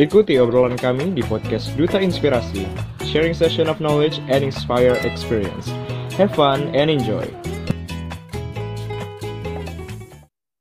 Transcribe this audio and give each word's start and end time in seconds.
Ikuti 0.00 0.40
obrolan 0.40 0.80
kami 0.80 1.12
di 1.12 1.20
podcast 1.20 1.68
Duta 1.76 2.00
Inspirasi, 2.00 2.64
sharing 3.04 3.36
session 3.36 3.68
of 3.68 3.76
knowledge 3.76 4.24
and 4.32 4.40
inspire 4.40 4.96
experience. 5.04 5.68
Have 6.16 6.32
fun 6.32 6.72
and 6.72 6.88
enjoy. 6.88 7.28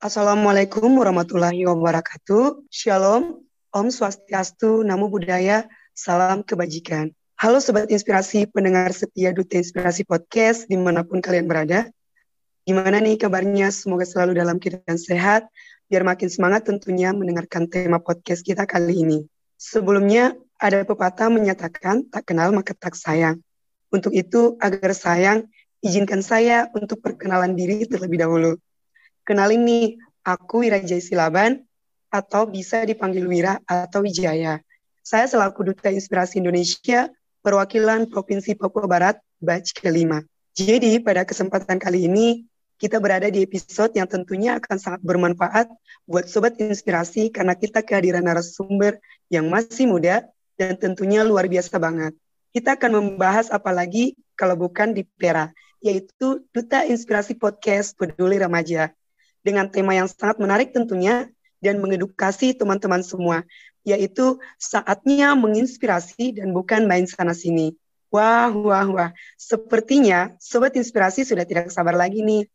Assalamualaikum 0.04 0.83
warahmatullahi 0.99 1.63
wabarakatuh. 1.63 2.67
Shalom, 2.67 3.39
Om 3.71 3.88
Swastiastu, 3.88 4.84
Namo 4.84 5.07
Buddhaya, 5.07 5.63
Salam 5.95 6.43
Kebajikan. 6.43 7.16
Halo 7.39 7.63
Sobat 7.63 7.88
Inspirasi, 7.88 8.52
pendengar 8.52 8.91
setia 8.91 9.32
Duta 9.32 9.55
Inspirasi 9.55 10.04
Podcast 10.04 10.68
di 10.68 10.75
mana 10.75 11.07
pun 11.07 11.23
kalian 11.23 11.48
berada. 11.48 11.88
Gimana 12.68 13.00
nih 13.00 13.16
kabarnya? 13.16 13.71
Semoga 13.71 14.04
selalu 14.04 14.43
dalam 14.43 14.59
keadaan 14.59 15.00
sehat, 15.00 15.48
biar 15.92 16.08
makin 16.08 16.32
semangat 16.32 16.71
tentunya 16.71 17.12
mendengarkan 17.12 17.68
tema 17.68 18.00
podcast 18.00 18.48
kita 18.48 18.64
kali 18.64 19.04
ini. 19.04 19.20
Sebelumnya, 19.59 20.32
ada 20.55 20.88
pepatah 20.88 21.27
menyatakan 21.27 22.08
tak 22.08 22.32
kenal 22.32 22.55
maka 22.55 22.72
tak 22.72 22.95
sayang. 22.95 23.44
Untuk 23.91 24.16
itu, 24.16 24.55
agar 24.63 24.96
sayang, 24.96 25.52
izinkan 25.84 26.23
saya 26.23 26.72
untuk 26.72 27.04
perkenalan 27.04 27.59
diri 27.59 27.84
terlebih 27.84 28.23
dahulu. 28.23 28.55
Kenalin 29.27 29.68
nih, 29.68 29.99
aku 30.23 30.63
Wirajaya 30.63 31.04
Silaban, 31.04 31.68
atau 32.08 32.48
bisa 32.48 32.88
dipanggil 32.88 33.27
Wira 33.27 33.60
atau 33.68 34.08
Wijaya. 34.08 34.63
Saya 35.04 35.27
selaku 35.27 35.76
Duta 35.76 35.91
Inspirasi 35.91 36.40
Indonesia, 36.40 37.12
perwakilan 37.44 38.08
Provinsi 38.08 38.55
Papua 38.55 38.88
Barat, 38.88 39.20
batch 39.44 39.76
kelima. 39.76 40.23
Jadi, 40.55 41.04
pada 41.04 41.27
kesempatan 41.27 41.84
kali 41.84 42.08
ini, 42.08 42.48
kita 42.81 42.98
berada 42.98 43.30
di 43.30 43.45
episode 43.45 43.94
yang 43.94 44.09
tentunya 44.09 44.58
akan 44.58 44.81
sangat 44.81 45.05
bermanfaat 45.05 45.70
buat 46.09 46.26
Sobat 46.26 46.58
Inspirasi 46.58 47.30
karena 47.30 47.54
kita 47.54 47.85
kehadiran 47.85 48.26
narasumber 48.26 48.98
yang 49.30 49.54
masih 49.54 49.85
muda 49.85 50.26
dan 50.57 50.73
tentunya 50.82 51.21
luar 51.21 51.46
biasa 51.46 51.77
banget. 51.77 52.18
Kita 52.49 52.74
akan 52.82 52.98
membahas 52.98 53.54
apalagi 53.54 54.18
kalau 54.34 54.57
bukan 54.57 54.98
di 54.98 55.05
Pera, 55.05 55.54
yaitu 55.77 56.41
Duta 56.49 56.82
Inspirasi 56.90 57.37
Podcast 57.37 57.93
Peduli 57.93 58.41
Remaja. 58.41 58.90
Dengan 59.46 59.70
tema 59.70 59.93
yang 59.93 60.09
sangat 60.09 60.41
menarik 60.41 60.74
tentunya 60.74 61.29
dan 61.62 61.77
mengedukasi 61.77 62.57
teman-teman 62.57 63.05
semua, 63.05 63.46
yaitu 63.85 64.41
saatnya 64.57 65.38
menginspirasi 65.38 66.41
dan 66.41 66.50
bukan 66.50 66.90
main 66.90 67.06
sana-sini. 67.06 67.78
Wah, 68.09 68.50
wah, 68.50 68.90
wah. 68.90 69.09
Sepertinya 69.38 70.34
Sobat 70.41 70.74
Inspirasi 70.74 71.29
sudah 71.29 71.46
tidak 71.46 71.69
sabar 71.69 71.94
lagi 71.94 72.25
nih 72.25 72.50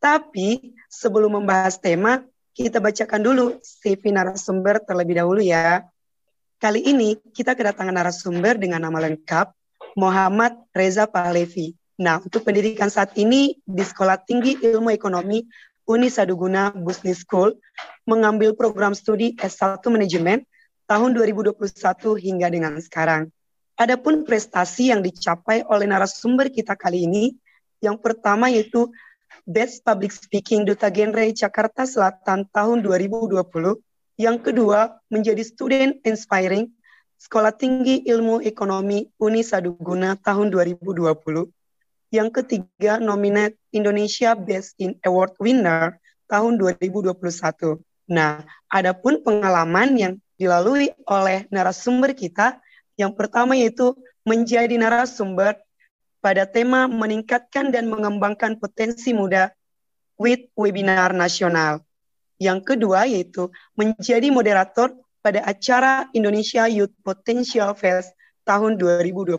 tapi 0.00 0.74
sebelum 0.88 1.38
membahas 1.38 1.76
tema, 1.76 2.24
kita 2.56 2.80
bacakan 2.80 3.20
dulu 3.20 3.44
CV 3.60 4.10
narasumber 4.10 4.82
terlebih 4.82 5.20
dahulu 5.20 5.44
ya. 5.44 5.86
Kali 6.60 6.82
ini 6.82 7.20
kita 7.32 7.52
kedatangan 7.52 7.94
narasumber 7.94 8.56
dengan 8.56 8.84
nama 8.84 9.00
lengkap 9.00 9.52
Muhammad 9.96 10.56
Reza 10.72 11.04
Pahlevi. 11.04 11.76
Nah, 12.00 12.20
untuk 12.24 12.48
pendidikan 12.48 12.88
saat 12.88 13.12
ini 13.20 13.60
di 13.60 13.84
Sekolah 13.84 14.16
Tinggi 14.24 14.56
Ilmu 14.60 14.88
Ekonomi 14.88 15.44
Uni 15.84 16.08
Saduguna 16.08 16.72
Business 16.72 17.24
School 17.24 17.60
mengambil 18.08 18.56
program 18.56 18.96
studi 18.96 19.36
S1 19.36 19.84
Manajemen 19.92 20.44
tahun 20.88 21.10
2021 21.12 21.60
hingga 22.16 22.48
dengan 22.48 22.72
sekarang. 22.80 23.28
Adapun 23.76 24.28
prestasi 24.28 24.92
yang 24.92 25.00
dicapai 25.00 25.64
oleh 25.64 25.88
narasumber 25.88 26.52
kita 26.52 26.76
kali 26.76 27.08
ini, 27.08 27.32
yang 27.80 27.96
pertama 27.96 28.52
yaitu 28.52 28.92
Best 29.48 29.82
Public 29.82 30.12
Speaking 30.12 30.68
Duta 30.68 30.92
Genre 30.92 31.24
Jakarta 31.32 31.86
Selatan 31.88 32.46
tahun 32.50 32.82
2020. 32.84 33.36
Yang 34.20 34.38
kedua, 34.44 35.00
menjadi 35.08 35.40
Student 35.40 36.02
Inspiring 36.04 36.68
Sekolah 37.20 37.52
Tinggi 37.52 38.04
Ilmu 38.08 38.40
Ekonomi 38.44 39.08
Uni 39.20 39.44
Saduguna 39.44 40.16
tahun 40.20 40.48
2020. 40.48 41.12
Yang 42.10 42.28
ketiga, 42.42 42.98
nominat 42.98 43.54
Indonesia 43.70 44.32
Best 44.32 44.76
in 44.80 44.96
Award 45.04 45.36
Winner 45.38 46.00
tahun 46.26 46.58
2021. 46.58 47.14
Nah, 48.10 48.42
adapun 48.66 49.22
pengalaman 49.22 49.94
yang 49.94 50.12
dilalui 50.34 50.90
oleh 51.06 51.46
narasumber 51.52 52.16
kita, 52.16 52.58
yang 52.98 53.14
pertama 53.14 53.54
yaitu 53.54 53.94
menjadi 54.24 54.74
narasumber 54.80 55.60
pada 56.20 56.44
tema 56.44 56.86
meningkatkan 56.86 57.72
dan 57.72 57.88
mengembangkan 57.88 58.60
potensi 58.60 59.16
muda 59.16 59.52
with 60.20 60.44
webinar 60.52 61.16
nasional. 61.16 61.80
Yang 62.40 62.76
kedua 62.76 63.08
yaitu 63.08 63.48
menjadi 63.76 64.28
moderator 64.32 64.96
pada 65.20 65.44
acara 65.44 66.08
Indonesia 66.16 66.64
Youth 66.68 66.92
Potential 67.04 67.76
Fest 67.76 68.12
tahun 68.44 68.80
2021. 68.80 69.36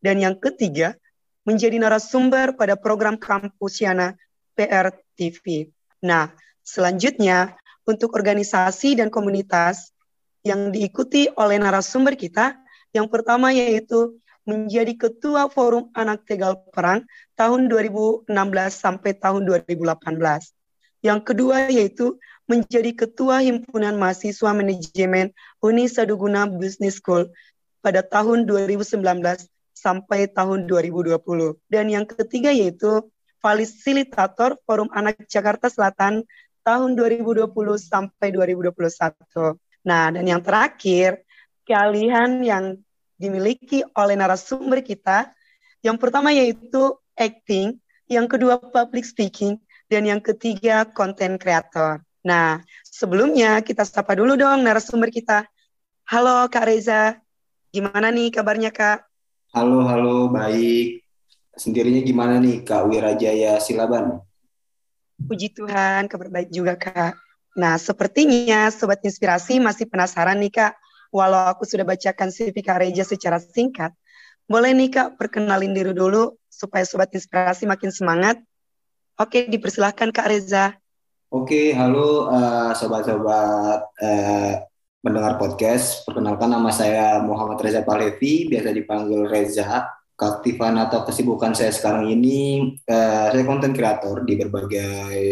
Dan 0.00 0.20
yang 0.20 0.36
ketiga, 0.36 0.96
menjadi 1.44 1.76
narasumber 1.76 2.56
pada 2.56 2.76
program 2.76 3.20
Kampusiana 3.20 4.16
PRTV. 4.56 5.68
Nah, 6.00 6.32
selanjutnya 6.64 7.56
untuk 7.84 8.16
organisasi 8.16 8.96
dan 8.96 9.12
komunitas 9.12 9.92
yang 10.44 10.72
diikuti 10.72 11.28
oleh 11.36 11.60
narasumber 11.60 12.16
kita, 12.16 12.56
yang 12.96 13.08
pertama 13.08 13.52
yaitu 13.52 14.16
menjadi 14.44 14.92
ketua 14.96 15.48
Forum 15.48 15.88
Anak 15.96 16.28
Tegal 16.28 16.60
Perang 16.72 17.04
tahun 17.36 17.68
2016 17.72 18.28
sampai 18.70 19.16
tahun 19.16 19.48
2018. 19.48 20.20
Yang 21.04 21.20
kedua 21.24 21.68
yaitu 21.68 22.16
menjadi 22.48 22.92
ketua 22.92 23.40
Himpunan 23.40 23.96
Mahasiswa 23.96 24.52
Manajemen 24.52 25.32
Uni 25.60 25.88
Saduguna 25.88 26.48
Business 26.48 27.00
School 27.00 27.28
pada 27.84 28.00
tahun 28.04 28.48
2019 28.48 29.00
sampai 29.76 30.28
tahun 30.32 30.64
2020. 30.68 31.20
Dan 31.68 31.92
yang 31.92 32.08
ketiga 32.08 32.52
yaitu 32.52 33.04
fasilitator 33.44 34.56
Forum 34.64 34.88
Anak 34.96 35.20
Jakarta 35.28 35.68
Selatan 35.68 36.24
tahun 36.64 36.96
2020 36.96 37.52
sampai 37.76 38.32
2021. 38.32 39.60
Nah, 39.84 40.08
dan 40.08 40.24
yang 40.24 40.40
terakhir, 40.40 41.20
keahlian 41.68 42.40
yang 42.40 42.80
dimiliki 43.18 43.86
oleh 43.94 44.18
narasumber 44.18 44.82
kita. 44.82 45.30
Yang 45.84 45.96
pertama 46.00 46.32
yaitu 46.32 46.96
acting, 47.14 47.78
yang 48.10 48.26
kedua 48.26 48.58
public 48.58 49.04
speaking, 49.04 49.60
dan 49.88 50.08
yang 50.08 50.20
ketiga 50.20 50.88
content 50.88 51.36
creator. 51.36 52.00
Nah, 52.24 52.64
sebelumnya 52.88 53.60
kita 53.60 53.84
sapa 53.84 54.16
dulu 54.16 54.34
dong 54.34 54.64
narasumber 54.64 55.12
kita. 55.12 55.44
Halo 56.08 56.48
Kak 56.48 56.64
Reza, 56.68 57.20
gimana 57.68 58.08
nih 58.08 58.32
kabarnya 58.32 58.72
Kak? 58.72 59.04
Halo, 59.52 59.84
halo, 59.86 60.32
baik. 60.32 61.04
Sendirinya 61.54 62.02
gimana 62.02 62.42
nih 62.42 62.66
Kak 62.66 62.90
Wirajaya 62.90 63.62
Silaban? 63.62 64.18
Puji 65.14 65.54
Tuhan, 65.54 66.10
kabar 66.10 66.28
baik 66.32 66.50
juga 66.50 66.74
Kak. 66.74 67.14
Nah, 67.54 67.78
sepertinya 67.78 68.66
Sobat 68.74 68.98
Inspirasi 69.06 69.62
masih 69.62 69.86
penasaran 69.86 70.42
nih 70.42 70.50
Kak, 70.50 70.74
walau 71.14 71.46
aku 71.46 71.62
sudah 71.62 71.86
bacakan 71.86 72.34
CV 72.34 72.58
Kak 72.58 72.82
Reja 72.82 73.06
secara 73.06 73.38
singkat, 73.38 73.94
boleh 74.50 74.74
nih 74.74 74.90
Kak 74.90 75.14
perkenalin 75.14 75.70
diri 75.70 75.94
dulu 75.94 76.34
supaya 76.50 76.82
Sobat 76.82 77.14
Inspirasi 77.14 77.70
makin 77.70 77.94
semangat. 77.94 78.42
Oke, 79.14 79.46
dipersilahkan 79.46 80.10
Kak 80.10 80.26
Reza. 80.26 80.74
Oke, 81.30 81.70
halo 81.70 82.26
uh, 82.26 82.74
sobat-sobat 82.74 83.80
uh, 84.02 84.52
mendengar 85.06 85.38
podcast. 85.38 86.02
Perkenalkan 86.02 86.50
nama 86.50 86.74
saya 86.74 87.22
Muhammad 87.22 87.62
Reza 87.62 87.86
Pahlevi, 87.86 88.50
biasa 88.50 88.74
dipanggil 88.74 89.30
Reza. 89.30 89.86
Keaktifan 90.18 90.78
atau 90.78 91.06
kesibukan 91.06 91.54
saya 91.54 91.70
sekarang 91.70 92.10
ini, 92.10 92.74
uh, 92.90 93.30
saya 93.30 93.46
konten 93.46 93.70
kreator 93.70 94.26
di 94.26 94.34
berbagai 94.34 95.22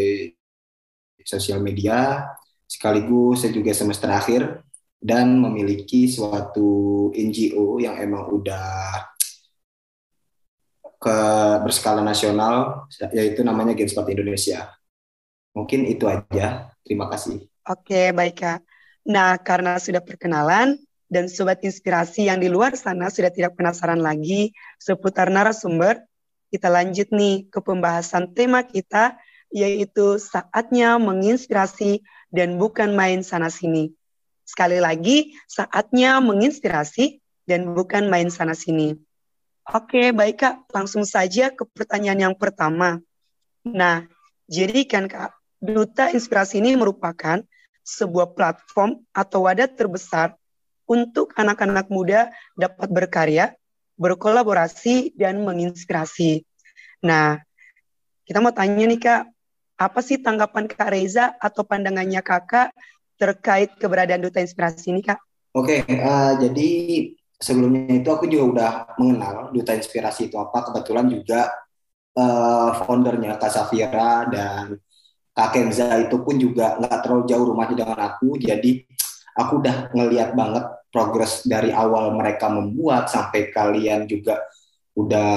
sosial 1.26 1.58
media. 1.58 2.30
Sekaligus 2.70 3.42
saya 3.42 3.50
juga 3.50 3.74
semester 3.74 4.10
akhir 4.10 4.62
dan 5.02 5.42
memiliki 5.42 6.06
suatu 6.06 7.10
NGO 7.10 7.82
yang 7.82 7.98
emang 7.98 8.30
udah 8.30 9.10
ke 11.02 11.18
berskala 11.66 11.98
nasional 11.98 12.86
yaitu 13.10 13.42
namanya 13.42 13.74
Genspart 13.74 14.06
Indonesia. 14.14 14.70
Mungkin 15.58 15.90
itu 15.90 16.06
aja. 16.06 16.70
Terima 16.86 17.10
kasih. 17.10 17.42
Oke, 17.66 18.14
baik 18.14 18.38
Kak. 18.38 18.62
Nah, 19.10 19.34
karena 19.42 19.82
sudah 19.82 19.98
perkenalan 19.98 20.78
dan 21.10 21.26
sobat 21.26 21.58
inspirasi 21.66 22.30
yang 22.30 22.38
di 22.38 22.46
luar 22.46 22.78
sana 22.78 23.10
sudah 23.10 23.34
tidak 23.34 23.58
penasaran 23.58 23.98
lagi 23.98 24.54
seputar 24.78 25.28
narasumber, 25.28 26.06
kita 26.54 26.70
lanjut 26.70 27.10
nih 27.10 27.50
ke 27.50 27.58
pembahasan 27.58 28.30
tema 28.30 28.62
kita 28.62 29.18
yaitu 29.52 30.16
saatnya 30.16 30.96
menginspirasi 30.96 32.00
dan 32.32 32.56
bukan 32.56 32.94
main 32.94 33.20
sana 33.20 33.52
sini. 33.52 33.92
Sekali 34.52 34.84
lagi, 34.84 35.32
saatnya 35.48 36.20
menginspirasi 36.20 37.24
dan 37.48 37.72
bukan 37.72 38.12
main 38.12 38.28
sana-sini. 38.28 39.00
Oke, 39.72 40.12
baik 40.12 40.44
Kak. 40.44 40.68
Langsung 40.76 41.08
saja 41.08 41.48
ke 41.48 41.64
pertanyaan 41.64 42.28
yang 42.28 42.36
pertama. 42.36 43.00
Nah, 43.64 44.04
jadi 44.44 44.84
kan 44.84 45.08
Kak, 45.08 45.32
Duta 45.56 46.12
Inspirasi 46.12 46.60
ini 46.60 46.76
merupakan 46.76 47.40
sebuah 47.80 48.36
platform 48.36 49.00
atau 49.16 49.48
wadah 49.48 49.72
terbesar 49.72 50.36
untuk 50.84 51.32
anak-anak 51.32 51.88
muda 51.88 52.28
dapat 52.52 52.92
berkarya, 52.92 53.56
berkolaborasi, 53.96 55.16
dan 55.16 55.40
menginspirasi. 55.48 56.44
Nah, 57.00 57.40
kita 58.28 58.44
mau 58.44 58.52
tanya 58.52 58.84
nih 58.84 59.00
Kak, 59.00 59.22
apa 59.80 60.00
sih 60.04 60.20
tanggapan 60.20 60.68
Kak 60.68 60.92
Reza 60.92 61.32
atau 61.40 61.64
pandangannya 61.64 62.20
Kakak 62.20 62.76
terkait 63.22 63.70
keberadaan 63.78 64.18
Duta 64.18 64.42
Inspirasi 64.42 64.90
ini 64.90 65.06
Kak? 65.06 65.22
Oke, 65.54 65.86
uh, 65.86 66.34
jadi 66.42 66.70
sebelumnya 67.38 68.02
itu 68.02 68.08
aku 68.10 68.26
juga 68.26 68.44
udah 68.50 68.72
mengenal 68.98 69.54
Duta 69.54 69.78
Inspirasi 69.78 70.26
itu 70.26 70.34
apa. 70.42 70.66
Kebetulan 70.66 71.06
juga 71.06 71.54
uh, 72.18 72.82
foundernya 72.82 73.38
Kak 73.38 73.52
Safira 73.54 74.26
dan 74.26 74.74
Kak 75.30 75.54
Kenza 75.54 76.02
itu 76.02 76.18
pun 76.18 76.34
juga 76.34 76.74
nggak 76.82 76.98
terlalu 77.06 77.22
jauh 77.30 77.46
rumahnya 77.46 77.86
dengan 77.86 77.98
aku. 78.10 78.34
Jadi 78.42 78.82
aku 79.38 79.62
udah 79.62 79.94
ngeliat 79.94 80.34
banget 80.34 80.64
progres 80.90 81.46
dari 81.46 81.70
awal 81.70 82.12
mereka 82.12 82.50
membuat 82.50 83.08
sampai 83.08 83.48
kalian 83.54 84.04
juga 84.04 84.42
udah 84.92 85.30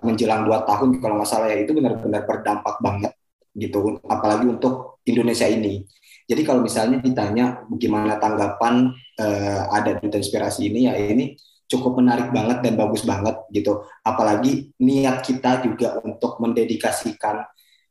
menjelang 0.00 0.48
dua 0.48 0.64
tahun 0.64 0.96
kalau 0.96 1.20
nggak 1.20 1.28
salah 1.28 1.52
ya 1.52 1.60
itu 1.60 1.76
benar-benar 1.76 2.24
berdampak 2.24 2.80
banget 2.80 3.12
gitu 3.52 4.00
apalagi 4.08 4.48
untuk 4.48 4.96
Indonesia 5.04 5.44
ini 5.44 5.84
jadi 6.24 6.42
kalau 6.42 6.64
misalnya 6.64 7.04
ditanya 7.04 7.64
bagaimana 7.68 8.16
tanggapan 8.16 8.96
uh, 9.20 9.62
ada 9.68 10.00
duta 10.00 10.16
inspirasi 10.16 10.72
ini 10.72 10.88
ya 10.88 10.96
ini 10.96 11.36
cukup 11.68 12.00
menarik 12.00 12.32
banget 12.32 12.64
dan 12.64 12.74
bagus 12.76 13.04
banget 13.04 13.36
gitu. 13.52 13.84
Apalagi 14.04 14.72
niat 14.80 15.24
kita 15.24 15.64
juga 15.64 16.00
untuk 16.00 16.40
mendedikasikan 16.40 17.44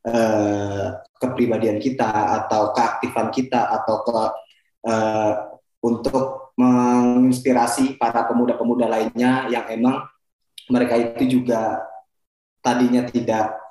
uh, 0.06 0.86
kepribadian 1.18 1.78
kita 1.78 2.10
atau 2.44 2.74
keaktifan 2.74 3.30
kita 3.30 3.70
atau 3.82 3.96
ke 4.02 4.18
uh, 4.90 5.34
untuk 5.84 6.54
menginspirasi 6.54 7.98
para 7.98 8.30
pemuda-pemuda 8.30 8.86
lainnya 8.86 9.50
yang 9.50 9.66
emang 9.74 10.06
mereka 10.70 10.96
itu 10.96 11.42
juga 11.42 11.82
tadinya 12.62 13.04
tidak 13.10 13.63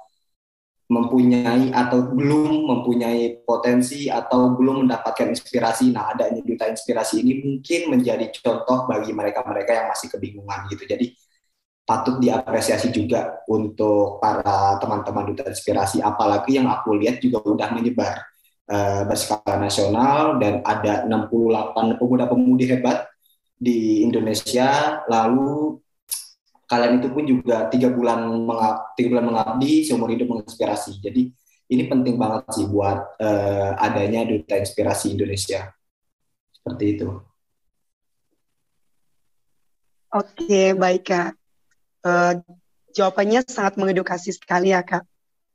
mempunyai 0.92 1.72
atau 1.72 2.12
belum 2.12 2.68
mempunyai 2.68 3.40
potensi 3.48 4.12
atau 4.12 4.52
belum 4.52 4.84
mendapatkan 4.84 5.32
inspirasi. 5.32 5.88
Nah, 5.88 6.12
adanya 6.12 6.44
duta 6.44 6.68
inspirasi 6.68 7.24
ini 7.24 7.40
mungkin 7.40 7.96
menjadi 7.96 8.28
contoh 8.44 8.84
bagi 8.84 9.16
mereka-mereka 9.16 9.72
yang 9.72 9.86
masih 9.88 10.12
kebingungan 10.12 10.68
gitu. 10.68 10.84
Jadi 10.84 11.16
patut 11.82 12.22
diapresiasi 12.22 12.94
juga 12.94 13.42
untuk 13.50 14.22
para 14.22 14.78
teman-teman 14.78 15.34
duta 15.34 15.50
inspirasi 15.50 15.98
apalagi 15.98 16.60
yang 16.60 16.70
aku 16.70 16.94
lihat 16.94 17.18
juga 17.18 17.42
udah 17.42 17.68
menyebar 17.74 18.22
uh, 18.70 19.02
berskala 19.02 19.58
nasional 19.58 20.38
dan 20.38 20.62
ada 20.62 21.02
68 21.10 21.98
pemuda-pemudi 21.98 22.64
hebat 22.70 23.10
di 23.58 24.06
Indonesia 24.06 25.02
lalu 25.10 25.82
kalian 26.72 27.04
itu 27.04 27.08
pun 27.12 27.24
juga 27.28 27.68
tiga 27.68 27.92
bulan 27.92 28.24
mengabdi, 28.24 28.96
tiga 28.96 29.08
bulan 29.12 29.26
mengabdi 29.28 29.84
seumur 29.84 30.08
hidup 30.08 30.32
menginspirasi. 30.32 31.04
Jadi 31.04 31.28
ini 31.68 31.84
penting 31.84 32.16
banget 32.16 32.48
sih 32.56 32.64
buat 32.64 33.20
uh, 33.20 33.76
adanya 33.76 34.24
duta 34.24 34.56
inspirasi 34.56 35.12
Indonesia 35.12 35.68
seperti 36.56 36.84
itu. 36.96 37.08
Oke, 40.12 40.72
baik 40.72 41.12
kak. 41.12 41.36
Uh, 42.04 42.40
jawabannya 42.96 43.44
sangat 43.44 43.76
mengedukasi 43.76 44.32
sekali 44.32 44.72
ya 44.72 44.80
kak. 44.80 45.04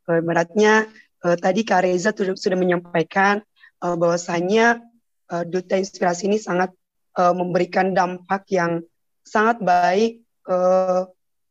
Uh, 0.06 0.22
beratnya 0.22 0.86
uh, 1.26 1.38
tadi 1.38 1.66
kak 1.66 1.86
Reza 1.86 2.14
sudah, 2.14 2.58
menyampaikan 2.58 3.42
uh, 3.82 3.98
bahwasanya 3.98 4.82
uh, 5.34 5.46
duta 5.46 5.82
inspirasi 5.82 6.30
ini 6.30 6.38
sangat 6.38 6.74
uh, 7.18 7.34
memberikan 7.34 7.94
dampak 7.94 8.50
yang 8.54 8.86
sangat 9.26 9.62
baik 9.62 10.27
uh, 10.48 11.06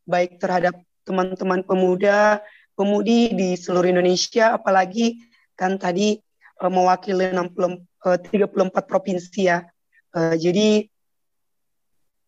baik 0.09 0.43
terhadap 0.43 0.81
teman-teman 1.07 1.63
pemuda, 1.63 2.43
pemudi 2.75 3.31
di 3.33 3.55
seluruh 3.55 3.87
Indonesia, 3.87 4.59
apalagi 4.59 5.23
kan 5.55 5.79
tadi 5.79 6.19
uh, 6.61 6.71
mewakili 6.73 7.31
60, 7.31 7.85
uh, 8.05 8.19
34 8.19 8.91
provinsi 8.91 9.41
ya. 9.47 9.65
Uh, 10.11 10.35
jadi 10.35 10.89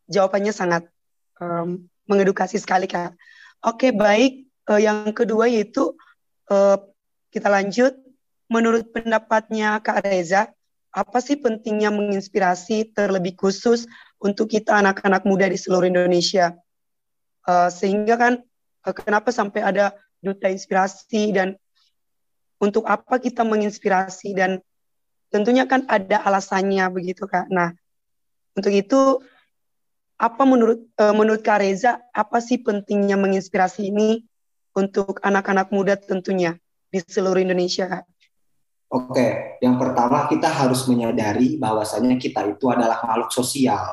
jawabannya 0.09 0.53
sangat 0.53 0.88
um, 1.41 1.85
mengedukasi 2.09 2.56
sekali 2.56 2.88
kak. 2.88 3.12
Oke 3.65 3.93
baik, 3.93 4.49
uh, 4.70 4.81
yang 4.81 5.11
kedua 5.12 5.50
yaitu 5.50 5.93
uh, 6.53 6.79
kita 7.32 7.49
lanjut. 7.53 7.94
Menurut 8.49 8.88
pendapatnya 8.97 9.76
Kak 9.85 10.09
Reza, 10.09 10.49
apa 10.88 11.20
sih 11.20 11.37
pentingnya 11.37 11.93
menginspirasi 11.93 12.97
terlebih 12.97 13.37
khusus 13.37 13.85
untuk 14.19 14.50
kita 14.50 14.79
anak-anak 14.82 15.23
muda 15.23 15.47
di 15.47 15.59
seluruh 15.59 15.87
Indonesia. 15.87 16.55
Uh, 17.49 17.70
sehingga 17.73 18.19
kan 18.19 18.32
uh, 18.85 18.94
kenapa 18.94 19.32
sampai 19.32 19.65
ada 19.65 19.94
duta 20.19 20.50
inspirasi 20.50 21.32
dan 21.32 21.55
untuk 22.59 22.85
apa 22.91 23.23
kita 23.23 23.47
menginspirasi 23.47 24.35
dan 24.35 24.59
tentunya 25.31 25.65
kan 25.65 25.87
ada 25.87 26.20
alasannya 26.26 26.82
begitu 26.91 27.25
kak. 27.31 27.47
Nah 27.49 27.73
untuk 28.59 28.75
itu 28.75 29.23
apa 30.19 30.43
menurut 30.43 30.82
uh, 30.99 31.15
menurut 31.15 31.47
Kak 31.47 31.62
Reza 31.62 32.03
apa 32.11 32.43
sih 32.43 32.59
pentingnya 32.59 33.15
menginspirasi 33.15 33.94
ini 33.94 34.26
untuk 34.75 35.23
anak-anak 35.23 35.70
muda 35.70 35.94
tentunya 35.94 36.59
di 36.91 36.99
seluruh 36.99 37.38
Indonesia 37.38 37.87
kak? 37.87 38.05
Oke, 38.88 39.61
yang 39.61 39.76
pertama 39.76 40.26
kita 40.26 40.49
harus 40.49 40.88
menyadari 40.88 41.61
bahwasanya 41.61 42.17
kita 42.17 42.41
itu 42.50 42.67
adalah 42.73 43.05
makhluk 43.05 43.31
sosial 43.31 43.85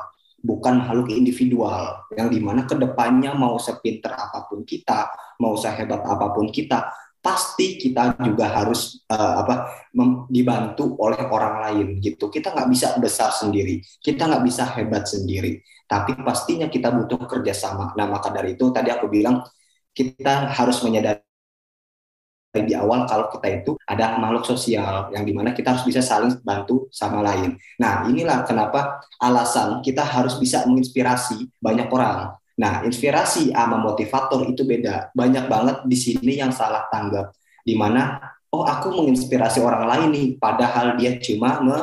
bukan 0.46 0.86
makhluk 0.86 1.10
individual 1.10 2.06
yang 2.14 2.30
di 2.30 2.38
mana 2.38 2.62
ke 2.62 2.78
depannya 2.78 3.34
mau 3.34 3.58
sepinter 3.58 4.14
apa 4.14 4.46
pun 4.46 4.62
kita, 4.62 5.10
mau 5.42 5.58
sehebat 5.58 6.06
apa 6.06 6.30
pun 6.30 6.46
kita, 6.54 6.86
pasti 7.18 7.74
kita 7.74 8.14
juga 8.22 8.54
harus 8.54 9.02
uh, 9.10 9.42
apa 9.42 9.90
dibantu 10.30 10.94
oleh 11.02 11.18
orang 11.26 11.66
lain 11.66 11.86
gitu. 11.98 12.30
Kita 12.30 12.54
nggak 12.54 12.70
bisa 12.70 12.94
besar 13.02 13.34
sendiri, 13.34 13.82
kita 13.98 14.30
nggak 14.30 14.44
bisa 14.46 14.62
hebat 14.78 15.10
sendiri, 15.10 15.58
tapi 15.90 16.14
pastinya 16.22 16.70
kita 16.70 16.94
butuh 16.94 17.26
kerjasama. 17.26 17.98
Nah 17.98 18.06
maka 18.06 18.30
dari 18.30 18.54
itu 18.54 18.70
tadi 18.70 18.94
aku 18.94 19.10
bilang 19.10 19.42
kita 19.90 20.54
harus 20.54 20.78
menyadari 20.86 21.25
di 22.64 22.72
awal 22.72 23.04
kalau 23.04 23.28
kita 23.28 23.60
itu 23.60 23.76
ada 23.84 24.16
makhluk 24.16 24.46
sosial 24.48 25.12
yang 25.12 25.26
di 25.26 25.36
mana 25.36 25.52
kita 25.52 25.76
harus 25.76 25.84
bisa 25.84 26.00
saling 26.00 26.32
bantu 26.40 26.88
sama 26.88 27.20
lain. 27.20 27.58
Nah 27.82 28.08
inilah 28.08 28.46
kenapa 28.48 29.04
alasan 29.20 29.84
kita 29.84 30.00
harus 30.00 30.40
bisa 30.40 30.64
menginspirasi 30.64 31.60
banyak 31.60 31.90
orang. 31.92 32.38
Nah 32.56 32.86
inspirasi 32.88 33.52
sama 33.52 33.76
motivator 33.76 34.46
itu 34.48 34.64
beda. 34.64 35.12
Banyak 35.12 35.44
banget 35.50 35.76
di 35.84 35.96
sini 35.98 36.40
yang 36.40 36.54
salah 36.54 36.88
tanggap. 36.88 37.36
Di 37.66 37.76
mana 37.76 38.16
oh 38.54 38.64
aku 38.64 38.94
menginspirasi 38.94 39.60
orang 39.60 39.84
lain 39.84 40.08
nih, 40.14 40.26
padahal 40.40 40.96
dia 40.96 41.20
cuma 41.20 41.60
me 41.60 41.76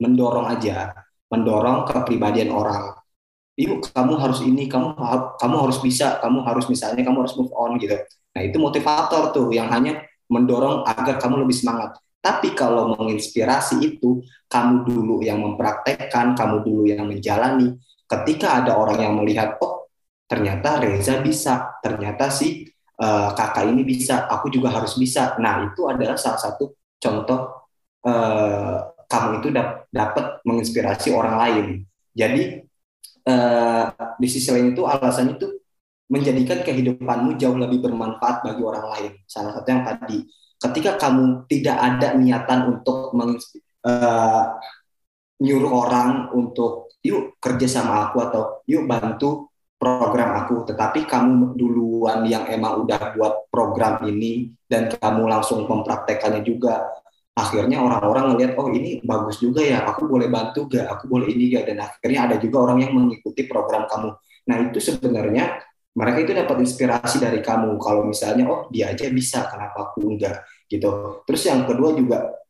mendorong 0.00 0.48
aja, 0.48 0.96
mendorong 1.28 1.84
kepribadian 1.84 2.54
orang. 2.54 2.96
Yuk 3.60 3.92
kamu 3.92 4.16
harus 4.16 4.40
ini, 4.40 4.64
kamu 4.70 4.96
kamu 5.36 5.56
harus 5.68 5.78
bisa, 5.84 6.16
kamu 6.24 6.40
harus 6.46 6.64
misalnya 6.70 7.04
kamu 7.04 7.26
harus 7.26 7.36
move 7.36 7.52
on 7.52 7.76
gitu. 7.76 7.98
Nah 8.32 8.40
itu 8.46 8.56
motivator 8.56 9.34
tuh 9.34 9.50
yang 9.52 9.68
hanya 9.68 10.00
mendorong 10.30 10.86
agar 10.86 11.18
kamu 11.18 11.44
lebih 11.44 11.56
semangat. 11.58 11.98
Tapi 12.20 12.52
kalau 12.52 12.94
menginspirasi 12.94 13.80
itu, 13.82 14.22
kamu 14.46 14.84
dulu 14.86 15.24
yang 15.24 15.40
mempraktekkan, 15.40 16.36
kamu 16.36 16.62
dulu 16.62 16.82
yang 16.86 17.08
menjalani. 17.08 17.74
Ketika 18.04 18.60
ada 18.60 18.76
orang 18.76 18.98
yang 19.00 19.14
melihat, 19.16 19.56
oh 19.64 19.88
ternyata 20.28 20.78
Reza 20.78 21.18
bisa, 21.24 21.80
ternyata 21.82 22.30
si 22.30 22.68
uh, 23.00 23.32
kakak 23.34 23.72
ini 23.72 23.82
bisa, 23.82 24.28
aku 24.28 24.52
juga 24.52 24.70
harus 24.70 24.94
bisa. 24.94 25.34
Nah 25.40 25.72
itu 25.72 25.88
adalah 25.88 26.14
salah 26.14 26.38
satu 26.38 26.76
contoh 27.00 27.66
uh, 28.04 28.76
kamu 29.10 29.42
itu 29.42 29.48
dap 29.50 29.90
dapat 29.90 30.44
menginspirasi 30.46 31.10
orang 31.10 31.34
lain. 31.40 31.66
Jadi 32.14 32.62
uh, 33.26 33.84
di 34.20 34.28
sisi 34.28 34.48
lain 34.52 34.76
itu 34.76 34.84
alasannya 34.84 35.40
itu 35.40 35.59
menjadikan 36.10 36.66
kehidupanmu 36.66 37.38
jauh 37.38 37.54
lebih 37.54 37.78
bermanfaat 37.86 38.42
bagi 38.42 38.62
orang 38.66 38.86
lain. 38.90 39.12
Salah 39.30 39.54
satu 39.54 39.68
yang 39.70 39.86
tadi, 39.86 40.26
ketika 40.58 40.98
kamu 40.98 41.46
tidak 41.46 41.78
ada 41.78 42.18
niatan 42.18 42.60
untuk 42.76 43.14
meng, 43.14 43.38
uh, 43.86 44.44
nyuruh 45.40 45.72
orang 45.72 46.34
untuk 46.34 46.92
yuk 47.00 47.38
kerja 47.40 47.80
sama 47.80 48.10
aku 48.10 48.16
atau 48.26 48.42
yuk 48.66 48.84
bantu 48.84 49.48
program 49.80 50.36
aku, 50.44 50.68
tetapi 50.68 51.08
kamu 51.08 51.56
duluan 51.56 52.26
yang 52.28 52.44
emang 52.52 52.84
udah 52.84 53.16
buat 53.16 53.48
program 53.48 54.04
ini 54.04 54.52
dan 54.68 54.92
kamu 54.92 55.24
langsung 55.24 55.64
mempraktekannya 55.64 56.44
juga. 56.44 56.84
Akhirnya 57.32 57.80
orang-orang 57.80 58.34
ngelihat, 58.34 58.52
oh 58.60 58.68
ini 58.68 59.00
bagus 59.00 59.40
juga 59.40 59.64
ya, 59.64 59.88
aku 59.88 60.04
boleh 60.04 60.28
bantu 60.28 60.68
gak, 60.68 60.84
aku 60.84 61.08
boleh 61.08 61.32
ini 61.32 61.56
gak, 61.56 61.72
dan 61.72 61.80
akhirnya 61.80 62.20
ada 62.28 62.36
juga 62.36 62.68
orang 62.68 62.84
yang 62.84 62.92
mengikuti 62.92 63.48
program 63.48 63.88
kamu. 63.88 64.12
Nah 64.44 64.56
itu 64.68 64.76
sebenarnya 64.82 65.69
mereka 65.90 66.18
itu 66.22 66.32
dapat 66.32 66.56
inspirasi 66.62 67.18
dari 67.18 67.42
kamu 67.42 67.74
kalau 67.82 68.06
misalnya 68.06 68.46
oh 68.46 68.60
dia 68.70 68.94
aja 68.94 69.10
bisa 69.10 69.46
kenapa 69.50 69.90
aku 69.90 70.06
enggak 70.06 70.46
gitu 70.70 71.22
terus 71.26 71.42
yang 71.46 71.66
kedua 71.66 71.94
juga 71.98 72.40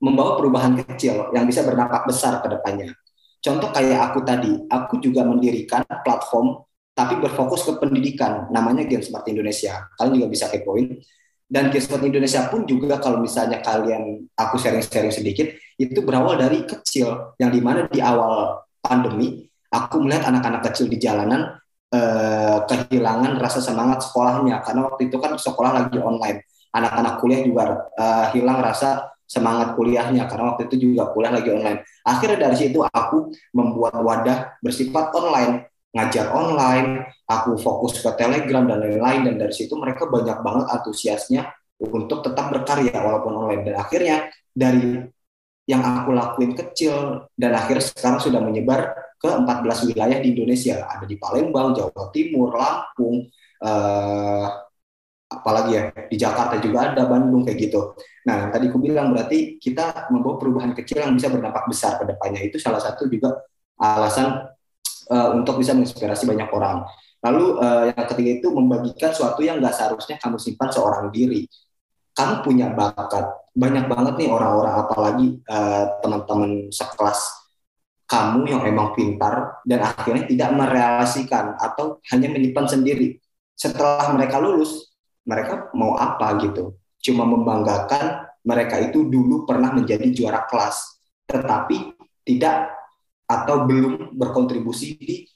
membawa 0.00 0.36
perubahan 0.36 0.76
kecil 0.76 1.32
yang 1.32 1.48
bisa 1.48 1.64
berdampak 1.64 2.04
besar 2.04 2.44
ke 2.44 2.48
depannya. 2.52 2.92
Contoh 3.40 3.70
kayak 3.70 4.12
aku 4.12 4.26
tadi, 4.26 4.52
aku 4.68 5.00
juga 5.00 5.22
mendirikan 5.24 5.86
platform 6.02 6.66
tapi 6.96 7.20
berfokus 7.20 7.60
ke 7.68 7.76
pendidikan, 7.76 8.48
namanya 8.48 8.88
Smart 9.04 9.28
Indonesia. 9.28 9.84
Kalian 10.00 10.24
juga 10.24 10.28
bisa 10.32 10.48
kepoin. 10.48 10.96
Dan 11.46 11.68
Smart 11.76 12.02
Indonesia 12.02 12.48
pun 12.48 12.64
juga 12.64 12.96
kalau 12.98 13.20
misalnya 13.20 13.60
kalian, 13.60 14.24
aku 14.32 14.56
sharing-sharing 14.56 15.12
sedikit, 15.12 15.52
itu 15.76 16.00
berawal 16.00 16.40
dari 16.40 16.64
kecil, 16.64 17.36
yang 17.36 17.52
di 17.52 17.60
mana 17.60 17.84
di 17.86 18.00
awal 18.00 18.64
pandemi, 18.80 19.44
aku 19.68 20.00
melihat 20.00 20.32
anak-anak 20.32 20.72
kecil 20.72 20.88
di 20.88 20.96
jalanan 20.96 21.60
eh, 21.92 22.58
kehilangan 22.66 23.38
rasa 23.38 23.60
semangat 23.62 24.06
sekolahnya, 24.06 24.62
karena 24.62 24.90
waktu 24.90 25.10
itu 25.10 25.16
kan 25.22 25.34
sekolah 25.38 25.70
lagi 25.82 25.98
online. 26.02 26.42
Anak-anak 26.74 27.14
kuliah 27.22 27.40
juga 27.46 27.64
eh, 27.96 28.26
hilang 28.36 28.58
rasa 28.60 29.16
semangat 29.26 29.74
kuliahnya. 29.74 30.30
Karena 30.30 30.54
waktu 30.54 30.70
itu 30.70 30.76
juga 30.90 31.10
kuliah 31.10 31.34
lagi 31.34 31.50
online. 31.50 31.82
Akhirnya 32.06 32.48
dari 32.48 32.56
situ 32.56 32.78
aku 32.82 33.34
membuat 33.52 33.98
wadah 34.00 34.58
bersifat 34.62 35.10
online, 35.12 35.66
ngajar 35.92 36.30
online, 36.30 37.10
aku 37.26 37.58
fokus 37.58 37.98
ke 37.98 38.10
Telegram 38.14 38.64
dan 38.64 38.78
lain-lain. 38.82 39.20
Dan 39.26 39.34
dari 39.42 39.54
situ 39.54 39.74
mereka 39.74 40.06
banyak 40.06 40.38
banget 40.40 40.66
antusiasnya 40.70 41.42
untuk 41.82 42.22
tetap 42.22 42.54
berkarya 42.54 42.94
walaupun 43.02 43.34
online. 43.34 43.62
Dan 43.66 43.74
akhirnya 43.76 44.30
dari 44.54 45.02
yang 45.66 45.82
aku 45.82 46.14
lakuin 46.14 46.54
kecil 46.54 47.26
dan 47.34 47.58
akhirnya 47.58 47.82
sekarang 47.82 48.22
sudah 48.22 48.38
menyebar 48.38 49.05
ke 49.16 49.28
14 49.28 49.88
wilayah 49.92 50.18
di 50.20 50.36
Indonesia 50.36 50.84
ada 50.84 51.04
di 51.08 51.16
Palembang, 51.16 51.72
Jawa 51.72 52.12
Timur, 52.12 52.52
Lampung, 52.52 53.24
eh, 53.64 54.46
apalagi 55.26 55.70
ya 55.74 55.82
di 56.06 56.16
Jakarta 56.16 56.54
juga 56.62 56.92
ada 56.94 57.02
Bandung 57.10 57.42
kayak 57.42 57.58
gitu. 57.58 57.98
Nah, 58.30 58.50
tadi 58.54 58.70
aku 58.70 58.78
bilang 58.78 59.10
berarti 59.10 59.58
kita 59.58 60.10
membawa 60.14 60.38
perubahan 60.38 60.72
kecil 60.74 61.02
yang 61.02 61.14
bisa 61.18 61.30
berdampak 61.30 61.66
besar 61.66 61.98
ke 61.98 62.04
depannya. 62.06 62.42
Itu 62.46 62.62
salah 62.62 62.78
satu 62.78 63.10
juga 63.10 63.34
alasan 63.78 64.46
uh, 65.10 65.28
untuk 65.34 65.58
bisa 65.58 65.74
menginspirasi 65.74 66.26
banyak 66.30 66.50
orang. 66.54 66.86
Lalu 67.26 67.44
uh, 67.58 67.84
yang 67.90 68.06
ketiga 68.06 68.30
itu 68.38 68.48
membagikan 68.54 69.10
sesuatu 69.10 69.42
yang 69.42 69.58
nggak 69.58 69.74
seharusnya 69.74 70.16
kamu 70.22 70.38
simpan 70.38 70.70
seorang 70.70 71.10
diri. 71.10 71.46
Kamu 72.14 72.46
punya 72.46 72.70
bakat. 72.70 73.26
Banyak 73.56 73.88
banget 73.90 74.14
nih 74.20 74.28
orang-orang 74.30 74.74
apalagi 74.78 75.26
uh, 75.48 76.00
teman-teman 76.04 76.70
sekelas 76.70 77.45
kamu 78.06 78.46
yang 78.46 78.62
emang 78.62 78.94
pintar 78.94 79.60
dan 79.66 79.82
akhirnya 79.82 80.30
tidak 80.30 80.50
merealisasikan 80.54 81.58
atau 81.58 81.98
hanya 82.14 82.30
menyimpan 82.30 82.66
sendiri. 82.70 83.18
Setelah 83.58 84.14
mereka 84.14 84.38
lulus, 84.38 84.94
mereka 85.26 85.74
mau 85.74 85.98
apa 85.98 86.38
gitu? 86.38 86.78
Cuma 87.02 87.26
membanggakan 87.26 88.30
mereka 88.46 88.78
itu 88.78 89.10
dulu 89.10 89.42
pernah 89.42 89.74
menjadi 89.74 90.06
juara 90.14 90.46
kelas 90.46 90.96
tetapi 91.26 91.98
tidak 92.22 92.70
atau 93.26 93.66
belum 93.66 94.14
berkontribusi 94.14 94.94
di 94.94 95.26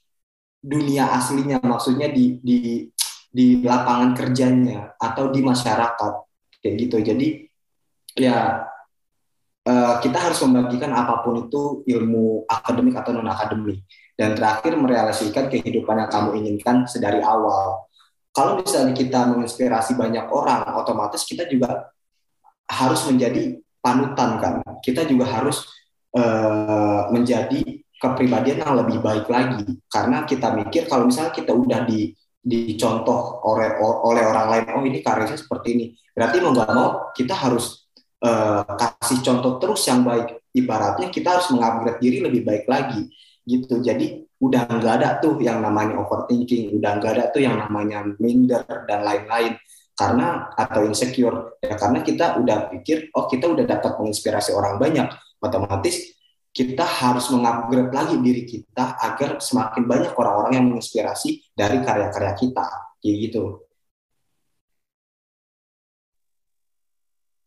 dunia 0.62 1.10
aslinya 1.10 1.58
maksudnya 1.58 2.06
di 2.06 2.38
di 2.38 2.86
di 3.30 3.62
lapangan 3.66 4.14
kerjanya 4.14 4.94
atau 4.94 5.34
di 5.34 5.42
masyarakat. 5.42 6.12
Kayak 6.62 6.74
gitu. 6.86 6.96
Jadi 7.02 7.28
ya 8.14 8.62
uh, 9.67 10.00
kita 10.00 10.17
harus 10.17 10.40
membagikan 10.47 10.93
apa 10.95 11.21
pun 11.21 11.49
itu 11.49 11.85
ilmu 11.85 12.49
akademik 12.49 12.97
atau 12.97 13.12
non 13.12 13.29
akademik 13.29 13.85
dan 14.17 14.37
terakhir 14.37 14.76
merealisasikan 14.76 15.49
kehidupan 15.49 15.97
yang 15.97 16.11
kamu 16.12 16.29
inginkan 16.45 16.85
sedari 16.85 17.25
awal. 17.25 17.88
Kalau 18.31 18.62
misalnya 18.62 18.95
kita 18.95 19.26
menginspirasi 19.26 19.99
banyak 19.99 20.31
orang, 20.31 20.62
otomatis 20.79 21.26
kita 21.26 21.50
juga 21.50 21.90
harus 22.71 23.02
menjadi 23.11 23.59
panutan 23.83 24.38
kan. 24.38 24.55
Kita 24.85 25.02
juga 25.09 25.26
harus 25.26 25.67
uh, 26.14 27.11
menjadi 27.11 27.64
kepribadian 27.99 28.62
yang 28.62 28.76
lebih 28.79 29.02
baik 29.02 29.26
lagi. 29.26 29.67
Karena 29.90 30.23
kita 30.29 30.55
mikir 30.55 30.87
kalau 30.87 31.09
misalnya 31.11 31.35
kita 31.35 31.50
udah 31.50 31.88
di 31.88 32.14
dicontoh 32.40 33.45
oleh 33.45 33.76
oleh 33.85 34.25
orang 34.25 34.49
lain 34.49 34.64
oh 34.73 34.85
ini 34.85 35.05
karyanya 35.05 35.37
seperti 35.37 35.69
ini. 35.76 35.87
Berarti 36.12 36.37
mau 36.40 36.52
nggak 36.57 36.71
mau 36.73 36.88
kita 37.12 37.37
harus 37.37 37.79
uh, 38.24 38.64
kasih 38.64 39.20
contoh 39.24 39.56
terus 39.60 39.82
yang 39.88 40.04
baik. 40.04 40.40
Ibaratnya 40.50 41.08
kita 41.14 41.38
harus 41.38 41.48
mengupgrade 41.54 42.00
diri 42.02 42.18
lebih 42.24 42.42
baik 42.42 42.64
lagi 42.66 43.06
gitu. 43.46 43.80
Jadi 43.80 44.26
udah 44.40 44.66
nggak 44.66 44.94
ada 45.00 45.08
tuh 45.20 45.36
yang 45.38 45.60
namanya 45.60 46.00
overthinking, 46.00 46.80
udah 46.80 46.90
nggak 46.96 47.12
ada 47.16 47.24
tuh 47.30 47.42
yang 47.44 47.56
namanya 47.60 48.04
minder 48.18 48.64
dan 48.88 49.04
lain-lain. 49.04 49.56
Karena 49.94 50.48
atau 50.56 50.80
insecure. 50.88 51.60
Ya 51.60 51.76
karena 51.76 52.00
kita 52.00 52.40
udah 52.40 52.72
pikir 52.72 53.12
oh 53.12 53.28
kita 53.28 53.52
udah 53.52 53.68
dapat 53.68 54.00
menginspirasi 54.00 54.56
orang 54.56 54.80
banyak. 54.80 55.12
Otomatis 55.40 56.16
kita 56.50 56.82
harus 56.82 57.30
mengupgrade 57.30 57.94
lagi 57.94 58.16
diri 58.18 58.42
kita 58.42 58.98
agar 58.98 59.38
semakin 59.38 59.86
banyak 59.86 60.12
orang-orang 60.18 60.52
yang 60.56 60.66
menginspirasi 60.72 61.52
dari 61.52 61.84
karya-karya 61.84 62.32
kita. 62.34 62.66
Kayak 63.00 63.16
gitu. 63.28 63.69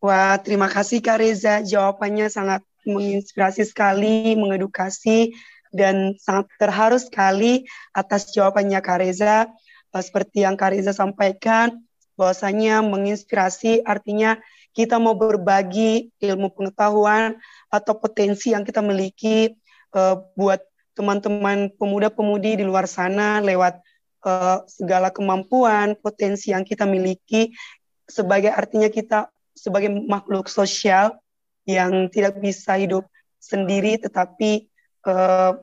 Wah, 0.04 0.36
terima 0.36 0.68
kasih 0.68 1.00
Kak 1.00 1.16
Reza. 1.16 1.64
Jawabannya 1.64 2.28
sangat 2.28 2.60
menginspirasi 2.84 3.64
sekali, 3.64 4.36
mengedukasi 4.36 5.32
dan 5.72 6.12
sangat 6.20 6.52
terharu 6.60 7.00
sekali 7.00 7.64
atas 7.96 8.28
jawabannya 8.36 8.84
Kak 8.84 9.00
Reza. 9.00 9.48
Uh, 9.96 10.04
seperti 10.04 10.44
yang 10.44 10.60
Kak 10.60 10.76
Reza 10.76 10.92
sampaikan, 10.92 11.80
bahwasanya 12.20 12.84
menginspirasi 12.84 13.80
artinya 13.88 14.36
kita 14.76 15.00
mau 15.00 15.16
berbagi 15.16 16.12
ilmu 16.20 16.52
pengetahuan 16.52 17.40
atau 17.72 17.96
potensi 17.96 18.52
yang 18.52 18.68
kita 18.68 18.84
miliki 18.84 19.56
uh, 19.96 20.20
buat 20.36 20.60
teman-teman 20.92 21.72
pemuda-pemudi 21.80 22.60
di 22.60 22.64
luar 22.68 22.84
sana 22.84 23.40
lewat 23.40 23.80
uh, 24.28 24.68
segala 24.68 25.08
kemampuan, 25.08 25.96
potensi 25.96 26.52
yang 26.52 26.60
kita 26.60 26.84
miliki 26.84 27.56
sebagai 28.04 28.52
artinya 28.52 28.92
kita 28.92 29.32
sebagai 29.54 29.90
makhluk 29.90 30.50
sosial 30.50 31.16
yang 31.64 32.12
tidak 32.12 32.36
bisa 32.42 32.76
hidup 32.76 33.08
sendiri 33.40 33.96
tetapi 33.96 34.68
uh, 35.08 35.56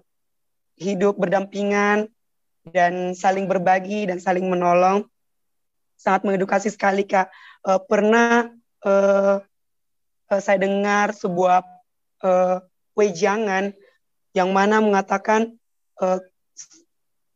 hidup 0.80 1.20
berdampingan 1.20 2.10
dan 2.66 3.14
saling 3.14 3.46
berbagi 3.46 4.10
dan 4.10 4.18
saling 4.18 4.50
menolong. 4.50 5.06
Sangat 6.00 6.26
mengedukasi 6.26 6.74
sekali 6.74 7.06
kak. 7.06 7.30
Uh, 7.62 7.78
pernah 7.78 8.50
uh, 8.82 9.38
saya 10.32 10.58
dengar 10.58 11.14
sebuah 11.14 11.62
uh, 12.26 12.58
wejangan 12.98 13.76
yang 14.34 14.50
mana 14.56 14.82
mengatakan 14.82 15.60
uh, 16.00 16.18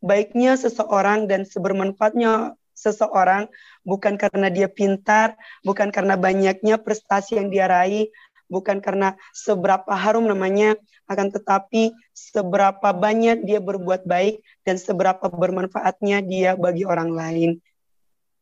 baiknya 0.00 0.58
seseorang 0.58 1.28
dan 1.30 1.44
sebermanfaatnya 1.46 2.56
seseorang 2.76 3.48
bukan 3.82 4.20
karena 4.20 4.52
dia 4.52 4.68
pintar, 4.68 5.34
bukan 5.64 5.88
karena 5.88 6.14
banyaknya 6.14 6.76
prestasi 6.76 7.40
yang 7.40 7.48
dia 7.48 7.66
raih, 7.66 8.12
bukan 8.46 8.84
karena 8.84 9.16
seberapa 9.32 9.90
harum 9.96 10.28
namanya, 10.28 10.76
akan 11.08 11.32
tetapi 11.32 11.96
seberapa 12.12 12.92
banyak 12.92 13.42
dia 13.42 13.58
berbuat 13.58 14.04
baik 14.04 14.44
dan 14.62 14.76
seberapa 14.76 15.26
bermanfaatnya 15.26 16.22
dia 16.22 16.54
bagi 16.54 16.84
orang 16.84 17.10
lain. 17.10 17.50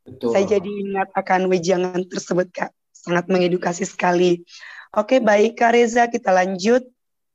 Betul. 0.04 0.36
Saya 0.36 0.58
jadi 0.58 0.68
ingat 0.68 1.08
akan 1.16 1.48
wejangan 1.48 2.04
tersebut, 2.04 2.52
Kak. 2.52 2.70
Sangat 2.92 3.24
mengedukasi 3.28 3.88
sekali. 3.88 4.44
Oke, 4.92 5.20
baik 5.20 5.56
Kak 5.56 5.72
Reza, 5.72 6.06
kita 6.08 6.30
lanjut 6.32 6.84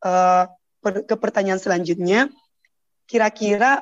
uh, 0.06 0.46
ke 0.82 1.16
pertanyaan 1.18 1.60
selanjutnya. 1.60 2.30
Kira-kira 3.10 3.82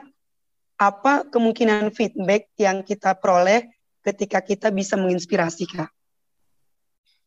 apa 0.77 1.25
kemungkinan 1.27 1.89
feedback 1.89 2.53
yang 2.62 2.86
kita 2.86 3.17
peroleh 3.17 3.65
ketika 4.05 4.39
kita 4.46 4.69
bisa 4.69 4.96
menginspirasi, 4.96 5.65
Kak? 5.67 5.89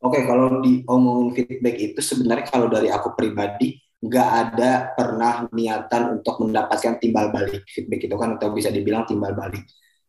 Oke, 0.01 0.25
kalau 0.25 0.65
diomongin 0.65 1.37
feedback 1.37 1.77
itu 1.77 1.99
sebenarnya 2.01 2.49
kalau 2.49 2.65
dari 2.71 2.89
aku 2.89 3.13
pribadi 3.13 3.77
nggak 4.01 4.29
ada 4.33 4.71
pernah 4.97 5.45
niatan 5.53 6.17
untuk 6.17 6.41
mendapatkan 6.41 6.97
timbal 6.97 7.29
balik 7.29 7.61
feedback 7.69 8.09
itu 8.09 8.15
kan 8.17 8.33
atau 8.41 8.49
bisa 8.49 8.73
dibilang 8.73 9.05
timbal 9.05 9.37
balik. 9.37 9.61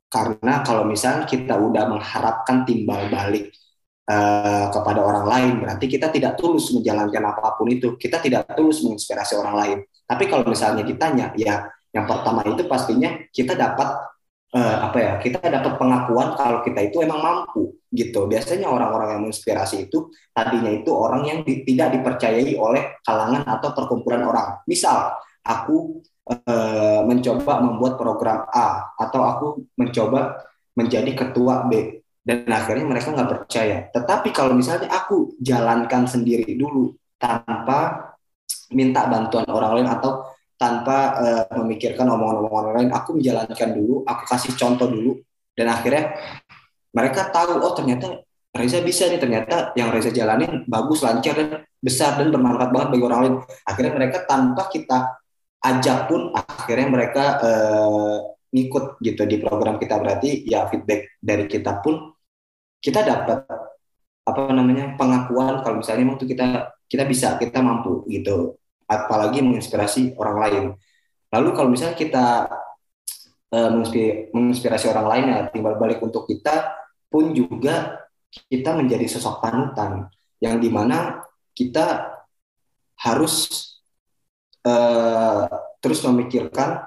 Karena 0.09 0.65
kalau 0.65 0.89
misalnya 0.89 1.29
kita 1.29 1.61
udah 1.61 1.93
mengharapkan 1.93 2.65
timbal 2.65 3.13
balik 3.13 3.53
uh, 4.09 4.73
kepada 4.73 5.01
orang 5.05 5.27
lain 5.29 5.53
berarti 5.61 5.85
kita 5.93 6.09
tidak 6.09 6.41
tulus 6.41 6.73
menjalankan 6.73 7.21
apa 7.29 7.53
pun 7.61 7.69
itu. 7.69 8.01
Kita 8.01 8.17
tidak 8.17 8.49
tulus 8.57 8.81
menginspirasi 8.81 9.37
orang 9.37 9.55
lain. 9.61 9.79
Tapi 10.09 10.25
kalau 10.25 10.49
misalnya 10.49 10.89
ditanya 10.89 11.37
ya 11.37 11.69
yang 11.93 12.09
pertama 12.09 12.41
itu 12.49 12.65
pastinya 12.65 13.21
kita 13.29 13.53
dapat 13.53 13.89
uh, 14.57 14.77
apa 14.89 14.99
ya 14.99 15.13
kita 15.21 15.41
dapat 15.45 15.77
pengakuan 15.77 16.37
kalau 16.37 16.65
kita 16.65 16.81
itu 16.89 17.05
emang 17.05 17.21
mampu 17.21 17.77
gitu. 17.93 18.25
Biasanya 18.25 18.73
orang-orang 18.73 19.17
yang 19.17 19.21
menginspirasi 19.29 19.89
itu 19.89 20.09
tadinya 20.33 20.73
itu 20.73 20.89
orang 20.93 21.23
yang 21.29 21.39
di, 21.45 21.65
tidak 21.69 22.01
dipercayai 22.01 22.57
oleh 22.57 22.97
kalangan 23.05 23.45
atau 23.45 23.69
perkumpulan 23.77 24.25
orang. 24.25 24.49
Misal 24.65 25.13
aku 25.45 26.01
uh, 26.29 27.01
mencoba 27.05 27.61
membuat 27.61 28.01
program 28.01 28.49
A 28.49 28.97
atau 28.97 29.21
aku 29.21 29.47
mencoba 29.77 30.41
menjadi 30.73 31.13
ketua 31.13 31.69
B 31.69 32.01
dan 32.25 32.49
akhirnya 32.49 32.89
mereka 32.89 33.13
nggak 33.13 33.31
percaya. 33.45 33.93
Tetapi 33.93 34.29
kalau 34.33 34.57
misalnya 34.57 34.89
aku 34.89 35.37
jalankan 35.43 36.09
sendiri 36.09 36.57
dulu 36.57 36.97
tanpa 37.21 38.13
minta 38.73 39.05
bantuan 39.05 39.45
orang 39.53 39.83
lain 39.83 39.89
atau 39.93 40.32
tanpa 40.63 41.19
uh, 41.19 41.45
memikirkan 41.59 42.07
omongan-omongan 42.07 42.67
lain 42.79 42.91
aku 42.95 43.19
menjalankan 43.19 43.71
dulu 43.75 44.07
aku 44.07 44.23
kasih 44.31 44.55
contoh 44.55 44.87
dulu. 44.87 45.19
Dan 45.59 45.67
akhirnya 45.69 46.15
mereka 46.95 47.35
tahu 47.35 47.59
oh 47.59 47.75
ternyata 47.75 48.23
Reza 48.53 48.85
bisa 48.85 49.09
nih 49.11 49.19
ternyata 49.19 49.75
yang 49.75 49.91
Reza 49.91 50.15
jalanin 50.15 50.63
bagus 50.71 51.03
lancar 51.03 51.35
dan 51.35 51.67
besar 51.83 52.21
dan 52.21 52.31
bermanfaat 52.31 52.71
banget 52.71 52.89
bagi 52.95 53.05
orang 53.11 53.21
lain. 53.27 53.35
Akhirnya 53.67 53.93
mereka 53.99 54.23
tanpa 54.23 54.71
kita 54.71 55.19
ajak 55.67 55.99
pun 56.07 56.31
akhirnya 56.31 56.87
mereka 56.87 57.25
uh, 57.43 58.17
ngikut 58.55 59.03
gitu 59.03 59.27
di 59.27 59.43
program 59.43 59.83
kita. 59.83 59.99
Berarti 59.99 60.47
ya 60.47 60.71
feedback 60.71 61.19
dari 61.19 61.51
kita 61.51 61.83
pun 61.83 62.15
kita 62.79 63.03
dapat 63.03 63.51
apa 64.23 64.41
namanya 64.55 64.95
pengakuan 64.95 65.67
kalau 65.67 65.83
misalnya 65.83 66.15
waktu 66.15 66.31
kita 66.31 66.47
kita 66.87 67.05
bisa 67.09 67.35
kita 67.43 67.59
mampu 67.59 68.07
gitu 68.07 68.62
apalagi 68.93 69.41
menginspirasi 69.41 70.21
orang 70.21 70.37
lain. 70.37 70.65
Lalu 71.33 71.49
kalau 71.57 71.69
misalnya 71.73 71.97
kita 71.97 72.27
uh, 73.53 73.71
menginspirasi 74.33 74.93
orang 74.93 75.07
lain 75.09 75.25
ya 75.33 75.39
timbal 75.49 75.81
balik 75.81 76.05
untuk 76.05 76.29
kita 76.29 76.77
pun 77.09 77.33
juga 77.33 78.05
kita 78.33 78.73
menjadi 78.77 79.05
sosok 79.09 79.45
panutan 79.45 80.09
yang 80.41 80.57
di 80.57 80.73
mana 80.73 81.21
kita 81.53 82.17
harus 83.05 83.53
uh, 84.65 85.45
terus 85.85 86.01
memikirkan 86.05 86.81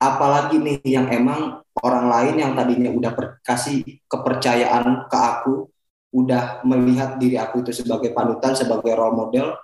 apalagi 0.00 0.56
nih 0.60 0.80
yang 0.84 1.06
emang 1.12 1.60
orang 1.80 2.06
lain 2.08 2.34
yang 2.40 2.52
tadinya 2.56 2.90
udah 2.92 3.12
kasih 3.44 3.82
kepercayaan 4.08 5.08
ke 5.10 5.18
aku 5.18 5.68
udah 6.14 6.62
melihat 6.62 7.18
diri 7.18 7.34
aku 7.36 7.66
itu 7.66 7.74
sebagai 7.74 8.14
panutan 8.14 8.54
sebagai 8.54 8.94
role 8.94 9.18
model 9.18 9.58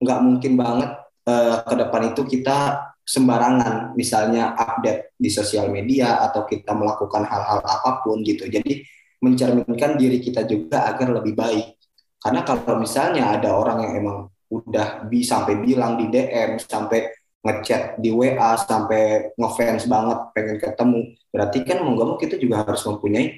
nggak 0.00 0.20
mungkin 0.22 0.52
banget 0.58 0.90
uh, 1.28 1.62
ke 1.64 1.74
depan 1.74 2.02
itu 2.14 2.22
kita 2.26 2.58
sembarangan 3.04 3.92
misalnya 3.94 4.56
update 4.56 5.12
di 5.20 5.28
sosial 5.28 5.68
media 5.68 6.24
atau 6.24 6.48
kita 6.48 6.72
melakukan 6.72 7.28
hal-hal 7.28 7.60
apa 7.60 8.00
pun 8.00 8.24
gitu. 8.24 8.48
Jadi 8.48 8.80
mencerminkan 9.20 10.00
diri 10.00 10.20
kita 10.20 10.48
juga 10.48 10.88
agar 10.88 11.20
lebih 11.20 11.36
baik. 11.36 11.76
Karena 12.20 12.40
kalau 12.40 12.80
misalnya 12.80 13.36
ada 13.36 13.52
orang 13.52 13.84
yang 13.84 13.92
emang 14.00 14.18
udah 14.48 15.04
bisa 15.08 15.40
sampai 15.40 15.60
bilang 15.60 16.00
di 16.00 16.08
DM 16.08 16.56
sampai 16.56 17.12
ngechat 17.44 18.00
di 18.00 18.08
WA 18.08 18.56
sampai 18.56 19.36
ngefans 19.36 19.84
banget 19.84 20.18
pengen 20.32 20.56
ketemu 20.56 21.00
berarti 21.28 21.58
kan 21.60 21.84
mau 21.84 21.92
gak 21.92 22.08
mau 22.08 22.16
kita 22.16 22.40
juga 22.40 22.64
harus 22.64 22.80
mempunyai 22.88 23.36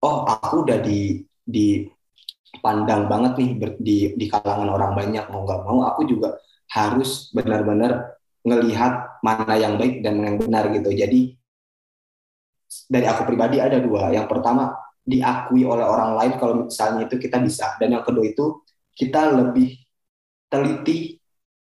oh 0.00 0.24
aku 0.24 0.64
udah 0.64 0.80
di 0.80 1.20
di 1.44 1.84
pandang 2.58 3.06
banget 3.06 3.38
nih 3.38 3.50
di 3.78 3.96
di 4.18 4.26
kalangan 4.26 4.66
orang 4.74 4.92
banyak 4.98 5.24
mau 5.30 5.46
nggak 5.46 5.60
mau 5.62 5.78
aku 5.86 6.02
juga 6.10 6.34
harus 6.70 7.30
benar-benar 7.30 8.18
ngelihat 8.42 9.22
mana 9.22 9.54
yang 9.54 9.78
baik 9.78 10.02
dan 10.02 10.18
yang 10.22 10.36
benar 10.40 10.70
gitu. 10.74 10.90
Jadi 10.90 11.36
dari 12.90 13.06
aku 13.06 13.22
pribadi 13.26 13.62
ada 13.62 13.78
dua. 13.78 14.10
Yang 14.10 14.26
pertama 14.30 14.74
diakui 15.04 15.66
oleh 15.66 15.84
orang 15.84 16.14
lain 16.16 16.32
kalau 16.38 16.54
misalnya 16.66 17.06
itu 17.06 17.18
kita 17.18 17.42
bisa. 17.42 17.76
Dan 17.76 17.98
yang 17.98 18.04
kedua 18.06 18.24
itu 18.24 18.62
kita 18.94 19.34
lebih 19.34 19.76
teliti 20.50 21.18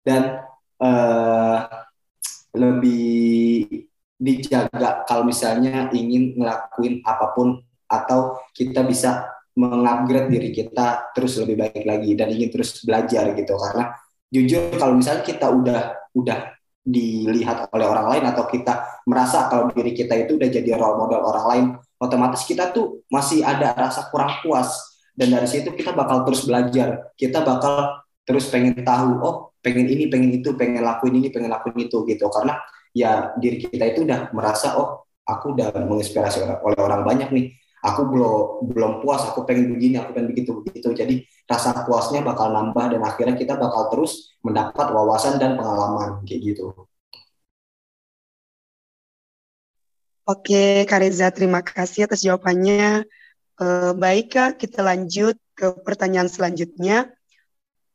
dan 0.03 0.44
uh, 0.79 1.60
lebih 2.55 3.67
dijaga 4.15 5.03
kalau 5.03 5.27
misalnya 5.27 5.91
ingin 5.91 6.39
ngelakuin 6.39 7.03
apa 7.03 7.36
pun 7.36 7.60
atau 7.91 8.39
kita 8.55 8.82
bisa 8.88 9.35
mengupgrade 9.55 10.29
diri 10.29 10.51
kita 10.51 11.15
terus 11.15 11.39
lebih 11.39 11.55
baik 11.63 11.83
lagi 11.88 12.12
dan 12.13 12.27
ingin 12.31 12.50
terus 12.51 12.83
belajar 12.83 13.31
gitu. 13.33 13.55
Karena 13.55 13.95
jujur 14.27 14.75
kalau 14.75 14.93
misalnya 15.00 15.24
kita 15.24 15.47
udah 15.47 15.79
udah 16.15 16.39
dilihat 16.85 17.71
oleh 17.74 17.88
orang 17.89 18.07
lain 18.13 18.23
atau 18.30 18.45
kita 18.45 19.01
merasa 19.10 19.49
kalau 19.49 19.73
diri 19.73 19.95
kita 19.95 20.13
itu 20.13 20.38
udah 20.38 20.49
jadi 20.53 20.77
role 20.77 21.01
model 21.01 21.21
orang 21.25 21.45
lain 21.49 21.65
otomatis 21.97 22.45
kita 22.45 22.69
tuh 22.69 23.01
masih 23.10 23.41
ada 23.41 23.73
rasa 23.73 24.12
kurang 24.12 24.43
puas. 24.43 24.99
Dan 25.15 25.32
dari 25.32 25.47
situ 25.47 25.71
kita 25.71 25.95
bakal 25.95 26.27
terus 26.27 26.43
belajar. 26.43 27.15
Kita 27.15 27.39
bakal 27.39 28.03
terus 28.27 28.51
pengen 28.51 28.84
tahu 28.84 29.10
oh 29.23 29.36
pengen 29.63 29.88
ini 29.88 30.12
pengen 30.12 30.30
itu 30.36 30.51
pengen 30.60 30.84
lakuin 30.84 31.15
ini 31.23 31.32
pengen 31.32 31.49
lakuin 31.49 31.88
itu 31.88 32.03
gitu. 32.03 32.27
Karena 32.27 32.60
ya 32.91 33.32
diri 33.39 33.63
kita 33.63 33.95
itu 33.95 34.03
udah 34.03 34.36
merasa 34.36 34.75
oh 34.75 35.08
aku 35.25 35.58
udah 35.58 35.73
menginspirasi 35.73 36.43
oleh 36.43 36.80
orang 36.80 37.01
banyak 37.01 37.30
nih 37.32 37.45
aku 37.86 38.02
belum 38.10 38.36
belum 38.74 38.91
puas 39.06 39.21
aku 39.30 39.45
pengen 39.45 39.78
begini 39.78 40.02
aku 40.02 40.17
pengen 40.17 40.30
begitu 40.34 40.52
begitu 40.65 40.89
jadi 40.98 41.15
rasa 41.45 41.86
puasnya 41.86 42.26
bakal 42.26 42.50
nambah 42.50 42.98
dan 42.98 43.02
akhirnya 43.06 43.38
kita 43.38 43.54
bakal 43.54 43.93
terus 43.93 44.34
mendapat 44.41 44.89
wawasan 44.89 45.38
dan 45.38 45.54
pengalaman 45.54 46.26
kayak 46.26 46.41
gitu 46.41 46.74
Oke, 50.26 50.89
Kak 50.89 51.06
Reza, 51.06 51.30
terima 51.30 51.62
kasih 51.62 52.10
atas 52.10 52.26
jawabannya. 52.26 53.06
Eh, 53.62 53.91
baik, 53.93 54.34
Kak, 54.34 54.58
kita 54.58 54.82
lanjut 54.82 55.38
ke 55.54 55.69
pertanyaan 55.86 56.26
selanjutnya. 56.26 57.13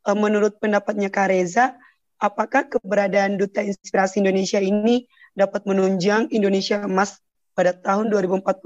Eh, 0.06 0.14
menurut 0.14 0.54
pendapatnya 0.62 1.10
Kak 1.10 1.26
Reza, 1.26 1.74
apakah 2.22 2.70
keberadaan 2.70 3.34
Duta 3.34 3.66
Inspirasi 3.66 4.22
Indonesia 4.22 4.62
ini 4.62 5.10
dapat 5.34 5.66
menunjang 5.66 6.30
Indonesia 6.30 6.86
emas 6.86 7.18
pada 7.60 7.76
tahun 7.76 8.08
2045 8.08 8.56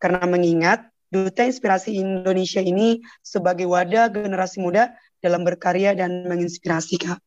karena 0.00 0.24
mengingat 0.24 0.88
Duta 1.12 1.44
Inspirasi 1.44 2.00
Indonesia 2.00 2.64
ini 2.64 3.04
sebagai 3.20 3.68
wadah 3.68 4.08
generasi 4.08 4.64
muda 4.64 4.96
dalam 5.20 5.44
berkarya 5.44 5.92
dan 5.92 6.24
menginspirasi 6.24 6.96
Kak. 6.96 7.20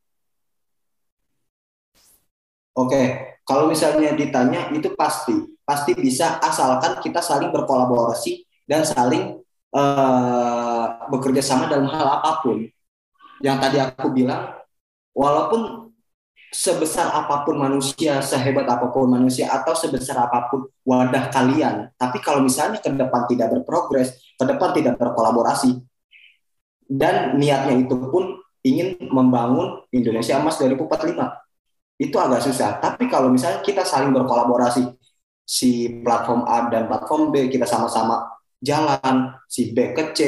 Oke, 2.73 3.37
kalau 3.45 3.69
misalnya 3.69 4.17
ditanya 4.17 4.73
itu 4.73 4.89
pasti, 4.97 5.35
pasti 5.61 5.93
bisa 5.93 6.41
asalkan 6.41 6.97
kita 7.05 7.21
saling 7.21 7.53
berkolaborasi 7.53 8.41
dan 8.65 8.81
saling 8.81 9.37
uh, 9.77 11.05
bekerja 11.13 11.45
sama 11.45 11.69
dalam 11.69 11.85
hal 11.85 12.17
apa 12.17 12.41
pun. 12.41 12.65
Yang 13.45 13.57
tadi 13.61 13.77
aku 13.77 14.09
bilang, 14.09 14.57
walaupun 15.13 15.82
sebesar 16.53 17.09
apa 17.09 17.41
pun 17.41 17.57
manusia, 17.57 18.21
sehebat 18.21 18.69
apa 18.69 18.93
pun 18.93 19.09
manusia, 19.09 19.49
atau 19.49 19.73
sebesar 19.73 20.29
apa 20.29 20.53
pun 20.53 20.69
wadah 20.85 21.33
kalian. 21.33 21.89
Tapi 21.97 22.21
kalau 22.21 22.45
misalnya 22.45 22.77
ke 22.77 22.93
depan 22.93 23.25
tidak 23.25 23.49
berprogres, 23.57 24.13
ke 24.37 24.45
depan 24.45 24.69
tidak 24.77 25.01
berkolaborasi, 25.01 25.81
dan 26.85 27.41
niatnya 27.41 27.81
itu 27.81 27.97
pun 27.97 28.37
ingin 28.61 29.01
membangun 29.09 29.81
Indonesia 29.89 30.37
emas 30.37 30.61
2045, 30.61 31.33
itu 31.97 32.15
agak 32.21 32.45
susah. 32.45 32.77
Tapi 32.77 33.09
kalau 33.09 33.33
misalnya 33.33 33.65
kita 33.65 33.81
saling 33.81 34.13
berkolaborasi, 34.13 34.93
si 35.43 35.99
platform 36.05 36.45
A 36.45 36.69
dan 36.69 36.85
platform 36.85 37.33
B, 37.33 37.49
kita 37.49 37.65
sama-sama 37.65 38.29
jalan, 38.61 39.35
si 39.49 39.73
B 39.73 39.91
ke 39.91 40.13
C, 40.15 40.19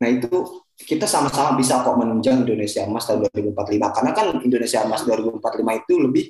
nah 0.00 0.08
itu 0.10 0.63
kita 0.74 1.06
sama-sama 1.06 1.54
bisa 1.54 1.80
kok 1.86 1.94
menunjang 1.94 2.42
Indonesia 2.42 2.82
Emas 2.82 3.06
tahun 3.06 3.30
2045 3.30 3.94
karena 3.94 4.10
kan 4.10 4.26
Indonesia 4.42 4.78
Emas 4.82 5.02
2045 5.06 5.80
itu 5.86 5.94
lebih 6.02 6.24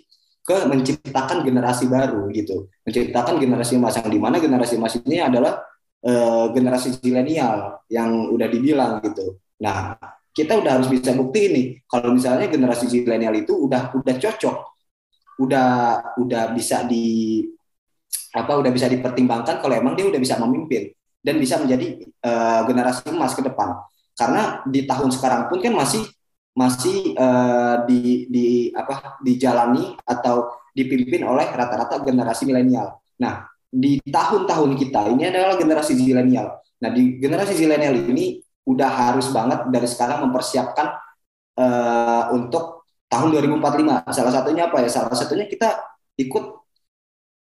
ke 0.45 0.57
menciptakan 0.69 1.41
generasi 1.41 1.89
baru 1.89 2.29
gitu. 2.29 2.69
Menciptakan 2.85 3.41
generasi 3.41 3.81
emas 3.81 3.97
yang 3.97 4.13
di 4.13 4.21
mana 4.21 4.37
generasi 4.37 4.77
emas 4.77 4.93
ini 5.01 5.17
adalah 5.17 5.57
uh, 6.05 6.53
generasi 6.53 7.01
zilenial 7.01 7.81
yang 7.89 8.29
udah 8.29 8.49
dibilang 8.53 9.01
gitu. 9.01 9.41
Nah 9.65 9.97
kita 10.37 10.61
udah 10.61 10.77
harus 10.77 10.93
bisa 10.93 11.17
bukti 11.17 11.41
ini 11.49 11.63
kalau 11.89 12.13
misalnya 12.13 12.51
generasi 12.53 12.91
zilenial 12.93 13.33
itu 13.33 13.55
udah 13.55 13.95
udah 13.97 14.15
cocok 14.21 14.57
udah 15.41 15.69
udah 16.19 16.45
bisa 16.55 16.83
di 16.87 17.41
apa 18.35 18.53
udah 18.59 18.71
bisa 18.75 18.91
dipertimbangkan 18.91 19.63
kalau 19.63 19.75
emang 19.79 19.95
dia 19.95 20.11
udah 20.11 20.19
bisa 20.19 20.35
memimpin 20.43 20.91
dan 21.23 21.39
bisa 21.39 21.63
menjadi 21.63 22.03
uh, 22.27 22.67
generasi 22.67 23.15
emas 23.15 23.33
ke 23.39 23.47
depan 23.47 23.79
karena 24.15 24.63
di 24.67 24.87
tahun 24.87 25.11
sekarang 25.11 25.51
pun 25.51 25.59
kan 25.59 25.75
masih 25.75 26.07
masih 26.55 27.19
uh, 27.19 27.83
di 27.83 28.31
di 28.31 28.47
apa 28.71 29.19
dijalani 29.19 29.99
atau 30.07 30.55
dipimpin 30.71 31.27
oleh 31.27 31.51
rata-rata 31.51 31.99
generasi 32.03 32.47
milenial. 32.47 32.99
Nah, 33.19 33.47
di 33.75 33.99
tahun-tahun 34.03 34.79
kita 34.79 35.11
ini 35.11 35.31
adalah 35.31 35.59
generasi 35.59 35.99
zilenial. 35.99 36.63
Nah, 36.79 36.91
di 36.95 37.19
generasi 37.19 37.59
zilenial 37.59 37.95
ini 37.95 38.39
udah 38.71 38.91
harus 38.91 39.31
banget 39.35 39.67
dari 39.71 39.87
sekarang 39.91 40.31
mempersiapkan 40.31 40.95
uh, 41.59 42.31
untuk 42.35 42.87
tahun 43.11 43.35
2045. 43.35 44.15
Salah 44.15 44.33
satunya 44.35 44.71
apa 44.71 44.79
ya? 44.83 44.91
Salah 44.91 45.15
satunya 45.15 45.51
kita 45.51 45.75
ikut 46.19 46.45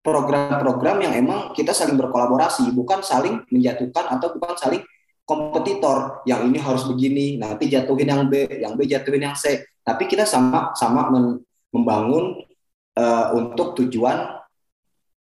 program-program 0.03 1.03
yang 1.03 1.13
emang 1.19 1.51
kita 1.51 1.75
saling 1.75 1.99
berkolaborasi, 1.99 2.71
bukan 2.71 3.03
saling 3.03 3.43
menjatuhkan 3.51 4.07
atau 4.15 4.37
bukan 4.37 4.55
saling 4.55 4.83
kompetitor 5.25 6.21
yang 6.29 6.45
ini 6.45 6.61
harus 6.61 6.85
begini 6.85 7.41
nanti 7.41 7.65
jatuhin 7.65 8.07
yang 8.07 8.29
B 8.29 8.45
yang 8.45 8.77
B 8.77 8.85
jatuhin 8.85 9.25
yang 9.25 9.35
C. 9.35 9.65
Tapi 9.81 10.05
kita 10.05 10.25
sama 10.25 10.73
sama 10.77 11.09
membangun 11.73 12.45
uh, 12.95 13.25
untuk 13.33 13.73
tujuan 13.81 14.37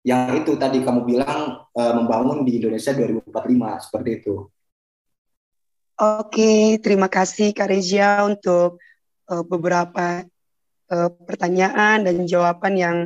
yang 0.02 0.34
itu 0.34 0.58
tadi 0.58 0.82
kamu 0.82 1.06
bilang 1.06 1.70
uh, 1.78 1.94
membangun 1.94 2.42
di 2.42 2.58
Indonesia 2.58 2.92
2045 2.98 3.86
seperti 3.86 4.10
itu. 4.18 4.36
Oke, 6.02 6.82
terima 6.82 7.06
kasih 7.06 7.54
Kak 7.54 7.70
untuk 8.26 8.82
uh, 9.30 9.46
beberapa 9.46 10.26
uh, 10.90 11.10
pertanyaan 11.30 12.02
dan 12.02 12.26
jawaban 12.26 12.74
yang 12.74 12.98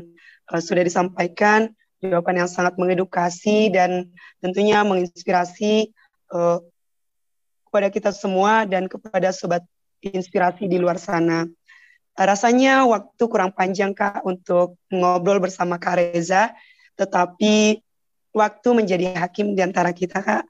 uh, 0.47 0.61
sudah 0.63 0.87
disampaikan, 0.87 1.75
jawaban 1.99 2.39
yang 2.39 2.47
sangat 2.47 2.79
mengedukasi 2.79 3.67
dan 3.75 4.15
tentunya 4.39 4.79
menginspirasi 4.87 5.91
kepada 7.75 7.91
kita 7.91 8.15
semua 8.15 8.63
dan 8.63 8.87
kepada 8.87 9.35
sobat 9.35 9.59
inspirasi 9.99 10.71
di 10.71 10.79
luar 10.79 10.95
sana. 10.95 11.43
Rasanya 12.15 12.87
waktu 12.87 13.19
kurang 13.27 13.51
panjang 13.51 13.91
Kak 13.91 14.23
untuk 14.23 14.79
ngobrol 14.87 15.43
bersama 15.43 15.75
Kak 15.75 15.99
Reza, 15.99 16.55
tetapi 16.95 17.83
waktu 18.31 18.69
menjadi 18.71 19.19
hakim 19.19 19.59
di 19.59 19.59
antara 19.59 19.91
kita 19.91 20.23
Kak. 20.23 20.47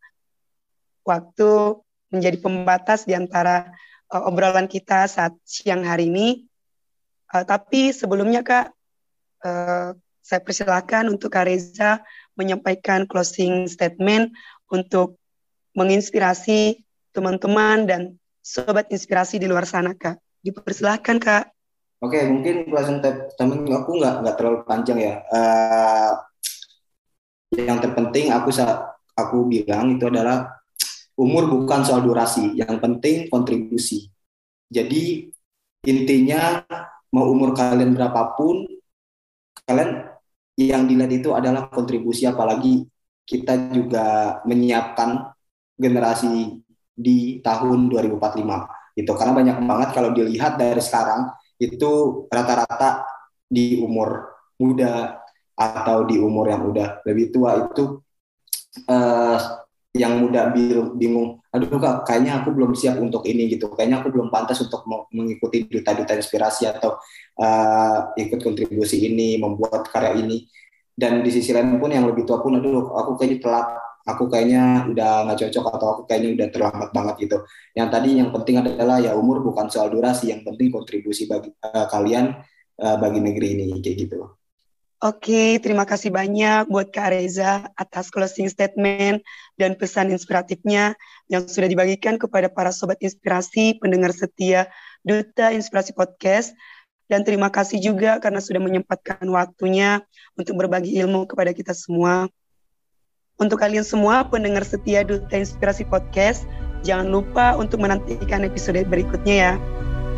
Waktu 1.02 1.82
menjadi 2.14 2.38
pembatas 2.46 3.10
di 3.10 3.18
antara 3.18 3.74
uh, 4.14 4.30
obrolan 4.30 4.70
kita 4.70 5.10
saat 5.10 5.34
siang 5.42 5.82
hari 5.82 6.14
ini. 6.14 6.46
Uh, 7.34 7.42
tapi 7.42 7.90
sebelumnya 7.90 8.46
Kak, 8.46 8.70
uh, 9.42 9.98
saya 10.22 10.42
persilahkan 10.46 11.10
untuk 11.10 11.34
Kak 11.34 11.50
Reza 11.50 12.06
menyampaikan 12.38 13.10
closing 13.10 13.66
statement 13.66 14.30
untuk 14.70 15.18
menginspirasi 15.74 16.85
teman-teman 17.16 17.88
dan 17.88 18.02
sobat 18.44 18.92
inspirasi 18.92 19.40
di 19.40 19.48
luar 19.48 19.64
sana 19.64 19.96
Kak. 19.96 20.20
Dipersilahkan 20.44 21.18
Kak. 21.18 21.46
Oke, 22.04 22.20
mungkin 22.28 22.68
closing 22.68 23.00
statement 23.02 23.72
aku 23.72 23.98
nggak 23.98 24.16
nggak 24.22 24.36
terlalu 24.36 24.60
panjang 24.68 25.00
ya. 25.00 25.14
Uh, 25.32 26.12
yang 27.56 27.80
terpenting 27.80 28.36
aku 28.36 28.52
aku 29.16 29.48
bilang 29.48 29.96
itu 29.96 30.06
adalah 30.12 30.60
umur 31.16 31.48
bukan 31.48 31.88
soal 31.88 32.04
durasi, 32.04 32.60
yang 32.60 32.78
penting 32.84 33.32
kontribusi. 33.32 34.12
Jadi 34.68 35.32
intinya 35.88 36.60
mau 37.16 37.32
umur 37.32 37.56
kalian 37.56 37.96
berapapun, 37.96 38.68
kalian 39.64 40.12
yang 40.60 40.84
dilihat 40.84 41.12
itu 41.16 41.32
adalah 41.32 41.72
kontribusi 41.72 42.28
apalagi 42.28 42.84
kita 43.24 43.72
juga 43.72 44.40
menyiapkan 44.44 45.32
generasi 45.80 46.60
di 46.96 47.44
tahun 47.44 47.92
2045 47.92 48.96
itu 48.96 49.12
karena 49.12 49.34
banyak 49.36 49.58
banget 49.68 49.90
kalau 49.92 50.10
dilihat 50.16 50.56
dari 50.56 50.80
sekarang 50.80 51.28
itu 51.60 52.24
rata-rata 52.32 53.04
di 53.44 53.84
umur 53.84 54.32
muda 54.56 55.20
atau 55.56 56.08
di 56.08 56.16
umur 56.20 56.48
yang 56.48 56.64
udah 56.72 57.04
lebih 57.04 57.32
tua 57.32 57.68
itu 57.68 58.00
uh, 58.88 59.40
yang 59.96 60.20
muda 60.20 60.52
bingung, 61.00 61.40
aduh 61.56 61.80
kak, 61.80 62.04
kayaknya 62.04 62.44
aku 62.44 62.52
belum 62.52 62.76
siap 62.76 63.00
untuk 63.00 63.24
ini 63.24 63.48
gitu, 63.48 63.72
kayaknya 63.72 64.04
aku 64.04 64.12
belum 64.12 64.28
pantas 64.28 64.60
untuk 64.60 64.84
mengikuti 65.16 65.64
duta-duta 65.72 66.20
inspirasi 66.20 66.68
atau 66.68 67.00
uh, 67.40 68.12
ikut 68.20 68.44
kontribusi 68.44 69.08
ini, 69.08 69.40
membuat 69.40 69.88
karya 69.88 70.20
ini. 70.20 70.52
Dan 70.92 71.24
di 71.24 71.32
sisi 71.32 71.56
lain 71.56 71.80
pun 71.80 71.96
yang 71.96 72.04
lebih 72.12 72.28
tua 72.28 72.44
pun, 72.44 72.60
aduh, 72.60 72.92
aku 72.92 73.16
kayaknya 73.16 73.40
telat, 73.40 73.68
aku 74.06 74.30
kayaknya 74.30 74.86
udah 74.86 75.26
nggak 75.26 75.40
cocok 75.50 75.66
atau 75.76 75.88
aku 75.98 76.02
kayaknya 76.06 76.30
udah 76.38 76.48
terlambat 76.54 76.90
banget 76.94 77.16
gitu. 77.26 77.38
Yang 77.74 77.90
tadi 77.90 78.10
yang 78.22 78.30
penting 78.30 78.56
adalah 78.62 78.98
ya 79.02 79.12
umur 79.18 79.42
bukan 79.42 79.68
soal 79.68 79.90
durasi, 79.90 80.30
yang 80.30 80.46
penting 80.46 80.70
kontribusi 80.70 81.26
bagi 81.26 81.50
uh, 81.66 81.90
kalian 81.90 82.38
uh, 82.80 82.98
bagi 83.02 83.20
negeri 83.20 83.58
ini 83.58 83.82
kayak 83.82 83.98
gitu. 84.08 84.30
Oke, 85.04 85.60
terima 85.60 85.84
kasih 85.84 86.10
banyak 86.10 86.72
buat 86.72 86.90
Kak 86.90 87.12
Reza 87.12 87.68
atas 87.76 88.08
closing 88.08 88.48
statement 88.48 89.22
dan 89.60 89.76
pesan 89.76 90.10
inspiratifnya 90.10 90.96
yang 91.28 91.46
sudah 91.46 91.68
dibagikan 91.68 92.16
kepada 92.16 92.48
para 92.48 92.72
sobat 92.72 92.98
inspirasi, 93.04 93.76
pendengar 93.78 94.16
setia 94.16 94.72
Duta 95.04 95.52
Inspirasi 95.52 95.92
Podcast. 95.94 96.56
Dan 97.06 97.22
terima 97.22 97.54
kasih 97.54 97.78
juga 97.78 98.18
karena 98.18 98.42
sudah 98.42 98.58
menyempatkan 98.58 99.22
waktunya 99.30 100.02
untuk 100.34 100.58
berbagi 100.58 100.98
ilmu 100.98 101.30
kepada 101.30 101.54
kita 101.54 101.78
semua. 101.78 102.26
Untuk 103.36 103.60
kalian 103.60 103.84
semua 103.84 104.24
pendengar 104.24 104.64
setia 104.64 105.04
Duta 105.04 105.36
Inspirasi 105.36 105.84
Podcast, 105.92 106.48
jangan 106.88 107.12
lupa 107.12 107.60
untuk 107.60 107.84
menantikan 107.84 108.48
episode 108.48 108.80
berikutnya 108.88 109.36
ya. 109.36 109.54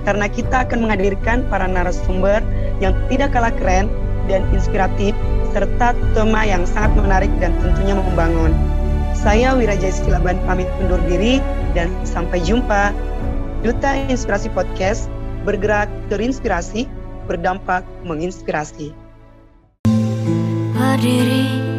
Karena 0.06 0.30
kita 0.30 0.70
akan 0.70 0.86
menghadirkan 0.86 1.42
para 1.50 1.66
narasumber 1.66 2.46
yang 2.78 2.94
tidak 3.10 3.34
kalah 3.34 3.50
keren 3.58 3.90
dan 4.30 4.46
inspiratif 4.54 5.18
serta 5.50 5.98
tema 6.14 6.46
yang 6.46 6.62
sangat 6.70 6.94
menarik 7.02 7.34
dan 7.42 7.58
tentunya 7.58 7.98
membangun. 7.98 8.54
Saya 9.18 9.58
Wirajaya 9.58 9.90
Silaban 9.90 10.38
pamit 10.46 10.70
undur 10.78 11.02
diri 11.10 11.42
dan 11.74 11.90
sampai 12.06 12.38
jumpa. 12.46 12.94
Duta 13.66 13.98
Inspirasi 14.14 14.54
Podcast 14.54 15.10
bergerak 15.42 15.90
terinspirasi, 16.14 16.86
berdampak 17.26 17.82
menginspirasi. 18.06 18.94
Berdiri 20.78 21.78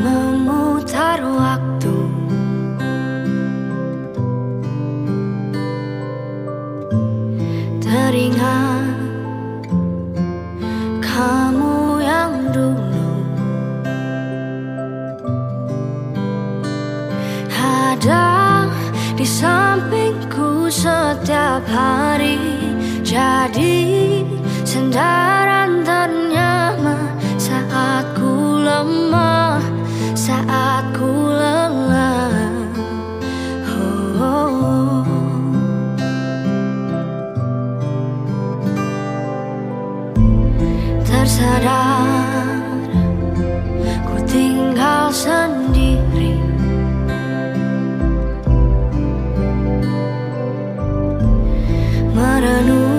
memutar 0.00 1.20
waktu 1.24 1.79
I 52.42 52.62
know. 52.62 52.89